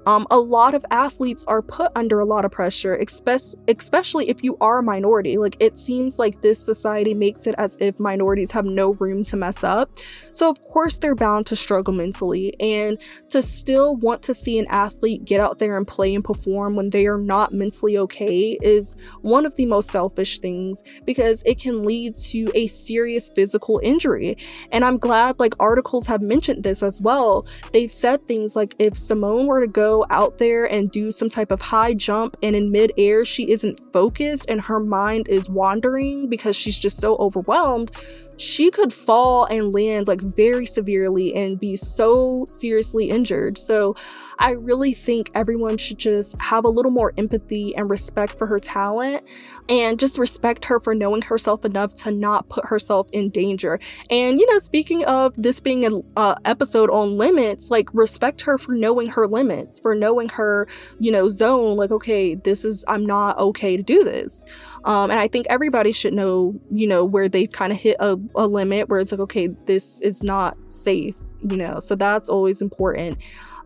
um, 0.07 0.25
a 0.31 0.39
lot 0.39 0.73
of 0.73 0.85
athletes 0.89 1.43
are 1.47 1.61
put 1.61 1.91
under 1.93 2.21
a 2.21 2.25
lot 2.25 2.45
of 2.45 2.51
pressure, 2.51 2.95
especially 2.95 4.29
if 4.29 4.41
you 4.41 4.55
are 4.61 4.77
a 4.77 4.83
minority. 4.83 5.35
Like, 5.35 5.57
it 5.59 5.77
seems 5.77 6.17
like 6.17 6.41
this 6.41 6.63
society 6.63 7.13
makes 7.13 7.45
it 7.45 7.55
as 7.57 7.75
if 7.81 7.99
minorities 7.99 8.51
have 8.51 8.63
no 8.63 8.93
room 8.93 9.25
to 9.25 9.35
mess 9.35 9.65
up. 9.65 9.91
So, 10.31 10.49
of 10.49 10.61
course, 10.61 10.97
they're 10.97 11.13
bound 11.13 11.45
to 11.47 11.57
struggle 11.57 11.93
mentally. 11.93 12.55
And 12.61 12.97
to 13.31 13.41
still 13.41 13.97
want 13.97 14.23
to 14.23 14.33
see 14.33 14.57
an 14.57 14.67
athlete 14.69 15.25
get 15.25 15.41
out 15.41 15.59
there 15.59 15.75
and 15.75 15.85
play 15.85 16.15
and 16.15 16.23
perform 16.23 16.77
when 16.77 16.89
they 16.89 17.05
are 17.05 17.17
not 17.17 17.53
mentally 17.53 17.97
okay 17.97 18.57
is 18.61 18.95
one 19.23 19.45
of 19.45 19.55
the 19.55 19.65
most 19.65 19.89
selfish 19.89 20.39
things 20.39 20.85
because 21.05 21.43
it 21.45 21.59
can 21.59 21.81
lead 21.81 22.15
to 22.15 22.49
a 22.55 22.67
serious 22.67 23.29
physical 23.29 23.81
injury. 23.83 24.37
And 24.71 24.85
I'm 24.85 24.99
glad, 24.99 25.37
like, 25.37 25.55
articles 25.59 26.07
have 26.07 26.21
mentioned 26.21 26.63
this 26.63 26.81
as 26.81 27.01
well. 27.01 27.45
They've 27.73 27.91
said 27.91 28.25
things 28.25 28.55
like 28.55 28.73
if 28.79 28.97
Simone 28.97 29.47
were 29.47 29.59
to 29.59 29.67
go 29.67 29.96
out 30.09 30.37
there 30.37 30.65
and 30.65 30.91
do 30.91 31.11
some 31.11 31.29
type 31.29 31.51
of 31.51 31.61
high 31.61 31.93
jump 31.93 32.37
and 32.43 32.55
in 32.55 32.71
midair 32.71 33.25
she 33.25 33.51
isn't 33.51 33.79
focused 33.91 34.45
and 34.49 34.61
her 34.61 34.79
mind 34.79 35.27
is 35.27 35.49
wandering 35.49 36.29
because 36.29 36.55
she's 36.55 36.77
just 36.77 36.99
so 36.99 37.15
overwhelmed 37.17 37.91
she 38.37 38.71
could 38.71 38.93
fall 38.93 39.45
and 39.45 39.73
land 39.73 40.07
like 40.07 40.21
very 40.21 40.65
severely 40.65 41.35
and 41.35 41.59
be 41.59 41.75
so 41.75 42.45
seriously 42.47 43.09
injured. 43.09 43.57
So 43.57 43.95
I 44.39 44.51
really 44.51 44.93
think 44.93 45.31
everyone 45.33 45.77
should 45.77 45.97
just 45.97 46.39
have 46.41 46.63
a 46.63 46.69
little 46.69 46.91
more 46.91 47.13
empathy 47.17 47.75
and 47.75 47.89
respect 47.89 48.37
for 48.37 48.45
her 48.45 48.59
talent 48.59 49.23
and 49.67 49.99
just 49.99 50.19
respect 50.19 50.65
her 50.65 50.79
for 50.79 50.93
knowing 50.93 51.23
herself 51.23 51.65
enough 51.65 51.95
to 51.95 52.11
not 52.11 52.47
put 52.47 52.65
herself 52.65 53.09
in 53.11 53.29
danger. 53.29 53.79
And, 54.09 54.37
you 54.37 54.45
know, 54.51 54.59
speaking 54.59 55.03
of 55.05 55.35
this 55.35 55.59
being 55.59 55.85
an 55.85 56.03
uh, 56.15 56.35
episode 56.45 56.91
on 56.91 57.17
limits, 57.17 57.71
like 57.71 57.89
respect 57.93 58.41
her 58.41 58.57
for 58.57 58.73
knowing 58.73 59.07
her 59.07 59.27
limits, 59.27 59.79
for 59.79 59.95
knowing 59.95 60.29
her, 60.29 60.67
you 60.99 61.11
know, 61.11 61.29
zone. 61.29 61.75
Like, 61.75 61.91
okay, 61.91 62.35
this 62.35 62.63
is, 62.63 62.85
I'm 62.87 63.05
not 63.05 63.37
okay 63.39 63.75
to 63.75 63.83
do 63.83 64.03
this. 64.03 64.45
Um, 64.87 65.11
and 65.11 65.19
I 65.19 65.27
think 65.27 65.47
everybody 65.49 65.91
should 65.91 66.13
know, 66.13 66.57
you 66.71 66.87
know, 66.87 67.03
where 67.03 67.27
they've 67.27 67.51
kind 67.51 67.73
of 67.73 67.77
hit 67.77 67.97
a, 67.99 68.17
a 68.35 68.47
limit 68.47 68.87
where 68.87 68.99
it's 69.01 69.11
like, 69.11 69.19
okay, 69.19 69.47
this 69.65 69.99
is 69.99 70.23
not 70.23 70.55
safe, 70.71 71.17
you 71.41 71.57
know, 71.57 71.79
so 71.79 71.93
that's 71.93 72.29
always 72.29 72.61
important. 72.61 73.17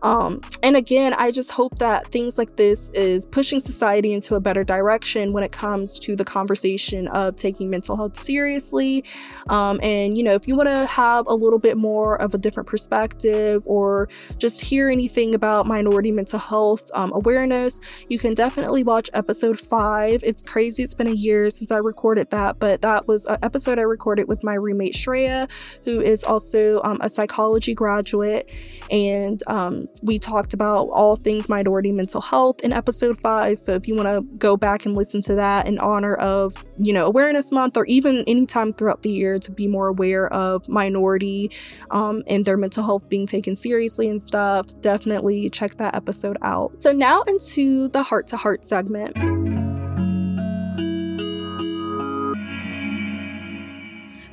Um, 0.02 0.40
and 0.62 0.76
again, 0.76 1.14
I 1.14 1.30
just 1.30 1.52
hope 1.52 1.78
that 1.78 2.08
things 2.08 2.38
like 2.38 2.56
this 2.56 2.90
is 2.90 3.26
pushing 3.26 3.60
society 3.60 4.12
into 4.12 4.34
a 4.34 4.40
better 4.40 4.64
direction 4.64 5.32
when 5.32 5.44
it 5.44 5.52
comes 5.52 5.98
to 6.00 6.16
the 6.16 6.24
conversation 6.24 7.08
of 7.08 7.36
taking 7.36 7.70
mental 7.70 7.96
health 7.96 8.18
seriously. 8.18 9.04
Um, 9.48 9.80
and, 9.82 10.16
you 10.16 10.22
know, 10.22 10.34
if 10.34 10.48
you 10.48 10.56
want 10.56 10.68
to 10.68 10.86
have 10.86 11.26
a 11.26 11.34
little 11.34 11.58
bit 11.58 11.76
more 11.76 12.20
of 12.20 12.34
a 12.34 12.38
different 12.38 12.68
perspective 12.68 13.62
or 13.66 14.08
just 14.38 14.60
hear 14.60 14.90
anything 14.90 15.34
about 15.34 15.66
minority 15.66 16.10
mental 16.10 16.38
health 16.38 16.90
um, 16.94 17.12
awareness, 17.12 17.80
you 18.08 18.18
can 18.18 18.34
definitely 18.34 18.82
watch 18.82 19.08
episode 19.14 19.58
five. 19.58 20.22
It's 20.24 20.42
crazy. 20.42 20.82
It's 20.82 20.94
been 20.94 21.08
a 21.08 21.12
year 21.12 21.50
since 21.50 21.70
I 21.70 21.78
recorded 21.78 22.30
that, 22.30 22.58
but 22.58 22.82
that 22.82 23.06
was 23.06 23.26
an 23.26 23.38
episode 23.42 23.78
I 23.78 23.82
recorded 23.82 24.28
with 24.28 24.42
my 24.42 24.54
roommate 24.54 24.94
Shreya, 24.94 25.48
who 25.84 26.00
is 26.00 26.24
also 26.24 26.80
um, 26.82 26.98
a 27.00 27.08
psychology 27.08 27.74
graduate. 27.74 28.52
And 28.90 29.42
um, 29.46 29.88
we 30.02 30.18
talked 30.18 30.52
about 30.52 30.88
all 30.88 31.16
things 31.16 31.48
minority 31.48 31.92
mental 31.92 32.20
health 32.20 32.60
in 32.62 32.72
episode 32.72 33.20
five. 33.20 33.58
So 33.58 33.74
if 33.74 33.86
you 33.86 33.94
want 33.94 34.08
to 34.08 34.22
go 34.36 34.56
back 34.56 34.86
and 34.86 34.96
listen 34.96 35.20
to 35.22 35.34
that 35.34 35.66
in 35.66 35.78
honor 35.78 36.14
of, 36.14 36.64
you 36.78 36.92
know, 36.92 37.06
Awareness 37.06 37.52
Month 37.52 37.76
or 37.76 37.84
even 37.86 38.24
anytime 38.26 38.72
throughout 38.72 39.02
the 39.02 39.10
year 39.10 39.38
to 39.38 39.52
be 39.52 39.66
more 39.66 39.88
aware 39.88 40.32
of 40.32 40.68
minority 40.68 41.50
um, 41.90 42.22
and 42.26 42.44
their 42.44 42.56
mental 42.56 42.84
health 42.84 43.08
being 43.08 43.26
taken 43.26 43.54
seriously 43.54 44.08
and 44.08 44.22
stuff, 44.22 44.66
definitely 44.80 45.50
check 45.50 45.76
that 45.76 45.94
episode 45.94 46.36
out. 46.42 46.82
So 46.82 46.92
now 46.92 47.22
into 47.22 47.88
the 47.88 48.02
heart 48.02 48.26
to 48.28 48.36
heart 48.36 48.64
segment. 48.64 49.61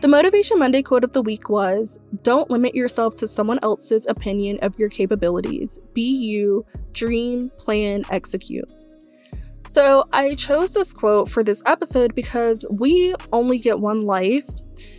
The 0.01 0.07
Motivation 0.07 0.59
Monday 0.59 0.81
quote 0.81 1.03
of 1.03 1.11
the 1.11 1.21
week 1.21 1.49
was 1.49 1.99
Don't 2.23 2.49
limit 2.49 2.73
yourself 2.73 3.15
to 3.15 3.27
someone 3.27 3.59
else's 3.61 4.07
opinion 4.07 4.57
of 4.61 4.79
your 4.79 4.87
capabilities. 4.87 5.77
Be 5.93 6.09
you, 6.09 6.65
dream, 6.93 7.51
plan, 7.57 8.03
execute. 8.09 8.71
So, 9.67 10.05
I 10.13 10.35
chose 10.35 10.73
this 10.73 10.93
quote 10.93 11.27
for 11.27 11.43
this 11.43 11.61
episode 11.65 12.15
because 12.15 12.65
we 12.71 13.13
only 13.33 13.59
get 13.59 13.81
one 13.81 14.03
life. 14.03 14.47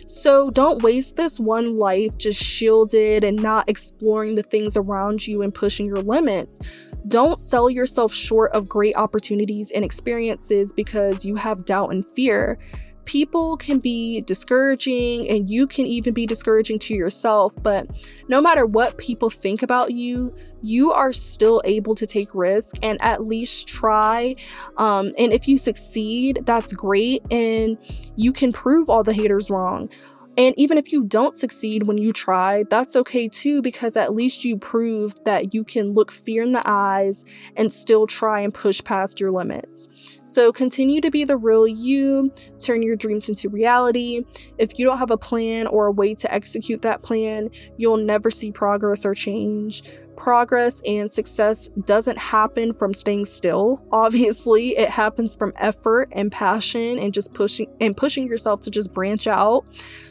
So, 0.05 0.51
don't 0.51 0.83
waste 0.83 1.15
this 1.15 1.39
one 1.39 1.77
life 1.77 2.15
just 2.19 2.39
shielded 2.39 3.23
and 3.23 3.41
not 3.41 3.67
exploring 3.67 4.35
the 4.35 4.43
things 4.43 4.77
around 4.77 5.25
you 5.25 5.41
and 5.41 5.51
pushing 5.51 5.87
your 5.87 6.03
limits. 6.03 6.59
Don't 7.07 7.39
sell 7.39 7.71
yourself 7.71 8.13
short 8.13 8.51
of 8.51 8.69
great 8.69 8.95
opportunities 8.95 9.71
and 9.71 9.83
experiences 9.83 10.71
because 10.71 11.25
you 11.25 11.37
have 11.37 11.65
doubt 11.65 11.91
and 11.91 12.05
fear 12.05 12.59
people 13.05 13.57
can 13.57 13.79
be 13.79 14.21
discouraging 14.21 15.27
and 15.29 15.49
you 15.49 15.67
can 15.67 15.85
even 15.85 16.13
be 16.13 16.25
discouraging 16.25 16.79
to 16.79 16.93
yourself, 16.93 17.53
but 17.61 17.89
no 18.27 18.41
matter 18.41 18.65
what 18.65 18.97
people 18.97 19.29
think 19.29 19.63
about 19.63 19.91
you, 19.91 20.33
you 20.61 20.91
are 20.91 21.11
still 21.11 21.61
able 21.65 21.95
to 21.95 22.05
take 22.05 22.33
risk 22.33 22.75
and 22.81 23.01
at 23.01 23.25
least 23.25 23.67
try. 23.67 24.33
Um, 24.77 25.11
and 25.17 25.33
if 25.33 25.47
you 25.47 25.57
succeed, 25.57 26.43
that's 26.45 26.73
great, 26.73 27.23
and 27.31 27.77
you 28.15 28.31
can 28.31 28.51
prove 28.51 28.89
all 28.89 29.03
the 29.03 29.13
haters 29.13 29.49
wrong. 29.49 29.89
And 30.37 30.57
even 30.57 30.77
if 30.77 30.93
you 30.93 31.03
don't 31.03 31.35
succeed 31.35 31.83
when 31.83 31.97
you 31.97 32.13
try, 32.13 32.63
that's 32.69 32.95
okay 32.95 33.27
too, 33.27 33.61
because 33.61 33.97
at 33.97 34.15
least 34.15 34.45
you 34.45 34.57
proved 34.57 35.25
that 35.25 35.53
you 35.53 35.65
can 35.65 35.93
look 35.93 36.09
fear 36.09 36.41
in 36.43 36.53
the 36.53 36.63
eyes 36.65 37.25
and 37.57 37.71
still 37.71 38.07
try 38.07 38.39
and 38.39 38.53
push 38.53 38.81
past 38.81 39.19
your 39.19 39.31
limits. 39.31 39.89
So 40.31 40.53
continue 40.53 41.01
to 41.01 41.11
be 41.11 41.25
the 41.25 41.35
real 41.35 41.67
you, 41.67 42.31
turn 42.57 42.81
your 42.81 42.95
dreams 42.95 43.27
into 43.27 43.49
reality. 43.49 44.23
If 44.57 44.79
you 44.79 44.85
don't 44.85 44.97
have 44.97 45.11
a 45.11 45.17
plan 45.17 45.67
or 45.67 45.87
a 45.87 45.91
way 45.91 46.15
to 46.15 46.33
execute 46.33 46.83
that 46.83 47.03
plan, 47.03 47.49
you'll 47.75 47.97
never 47.97 48.31
see 48.31 48.49
progress 48.49 49.05
or 49.05 49.13
change 49.13 49.83
progress 50.21 50.83
and 50.85 51.11
success 51.11 51.67
doesn't 51.85 52.17
happen 52.19 52.73
from 52.73 52.93
staying 52.93 53.25
still. 53.25 53.81
Obviously, 53.91 54.77
it 54.77 54.89
happens 54.89 55.35
from 55.35 55.51
effort 55.55 56.09
and 56.11 56.31
passion 56.31 56.99
and 56.99 57.11
just 57.11 57.33
pushing 57.33 57.67
and 57.81 57.97
pushing 57.97 58.27
yourself 58.27 58.59
to 58.61 58.69
just 58.69 58.93
branch 58.93 59.25
out. 59.25 59.65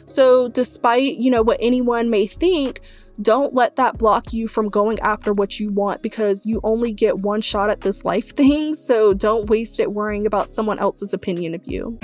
So, 0.05 0.49
despite, 0.49 1.15
you 1.15 1.31
know, 1.31 1.41
what 1.41 1.57
anyone 1.61 2.09
may 2.09 2.27
think, 2.27 2.81
don't 3.21 3.53
let 3.53 3.75
that 3.75 3.97
block 3.97 4.33
you 4.33 4.47
from 4.47 4.69
going 4.69 4.99
after 4.99 5.33
what 5.33 5.59
you 5.59 5.71
want 5.71 6.01
because 6.01 6.45
you 6.45 6.59
only 6.63 6.91
get 6.91 7.19
one 7.19 7.41
shot 7.41 7.69
at 7.69 7.81
this 7.81 8.03
life 8.03 8.29
thing. 8.35 8.73
So, 8.73 9.13
don't 9.13 9.49
waste 9.49 9.79
it 9.79 9.91
worrying 9.91 10.25
about 10.25 10.49
someone 10.49 10.79
else's 10.79 11.13
opinion 11.13 11.55
of 11.55 11.61
you. 11.65 11.99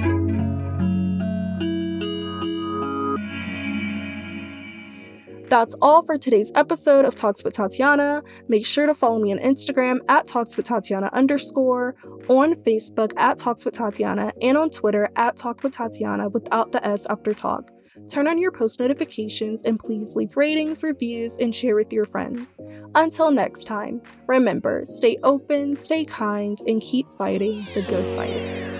That's 5.50 5.76
all 5.82 6.04
for 6.06 6.18
today's 6.18 6.52
episode 6.56 7.06
of 7.06 7.16
Talks 7.16 7.42
with 7.42 7.54
Tatiana. 7.54 8.22
Make 8.50 8.66
sure 8.66 8.86
to 8.86 8.94
follow 8.94 9.18
me 9.18 9.32
on 9.32 9.40
Instagram 9.40 10.00
at 10.10 10.28
Talks 10.28 10.58
with 10.58 10.66
Tatiana 10.66 11.10
underscore, 11.14 11.96
on 12.28 12.54
Facebook 12.54 13.14
at 13.16 13.38
Talks 13.38 13.64
with 13.64 13.74
Tatiana, 13.74 14.34
and 14.42 14.58
on 14.58 14.70
Twitter 14.70 15.10
at 15.16 15.38
Talk 15.38 15.64
with 15.64 15.72
Tatiana 15.72 16.28
without 16.28 16.74
the 16.74 16.86
S 16.86 17.06
after 17.10 17.34
talk. 17.34 17.72
Turn 18.08 18.28
on 18.28 18.38
your 18.38 18.52
post 18.52 18.80
notifications 18.80 19.64
and 19.64 19.80
please 19.80 20.16
leave 20.16 20.38
ratings, 20.38 20.84
reviews, 20.84 21.36
and 21.36 21.54
share 21.54 21.76
with 21.76 21.92
your 21.92 22.06
friends. 22.06 22.60
Until 22.96 23.32
next 23.32 23.66
time, 23.66 24.02
remember 24.28 24.84
stay 24.86 25.18
open, 25.24 25.76
stay 25.76 26.06
kind, 26.06 26.58
and 26.68 26.82
keep 26.82 27.06
fighting 27.18 27.66
the 27.74 27.82
good 27.82 28.16
fight. 28.16 28.77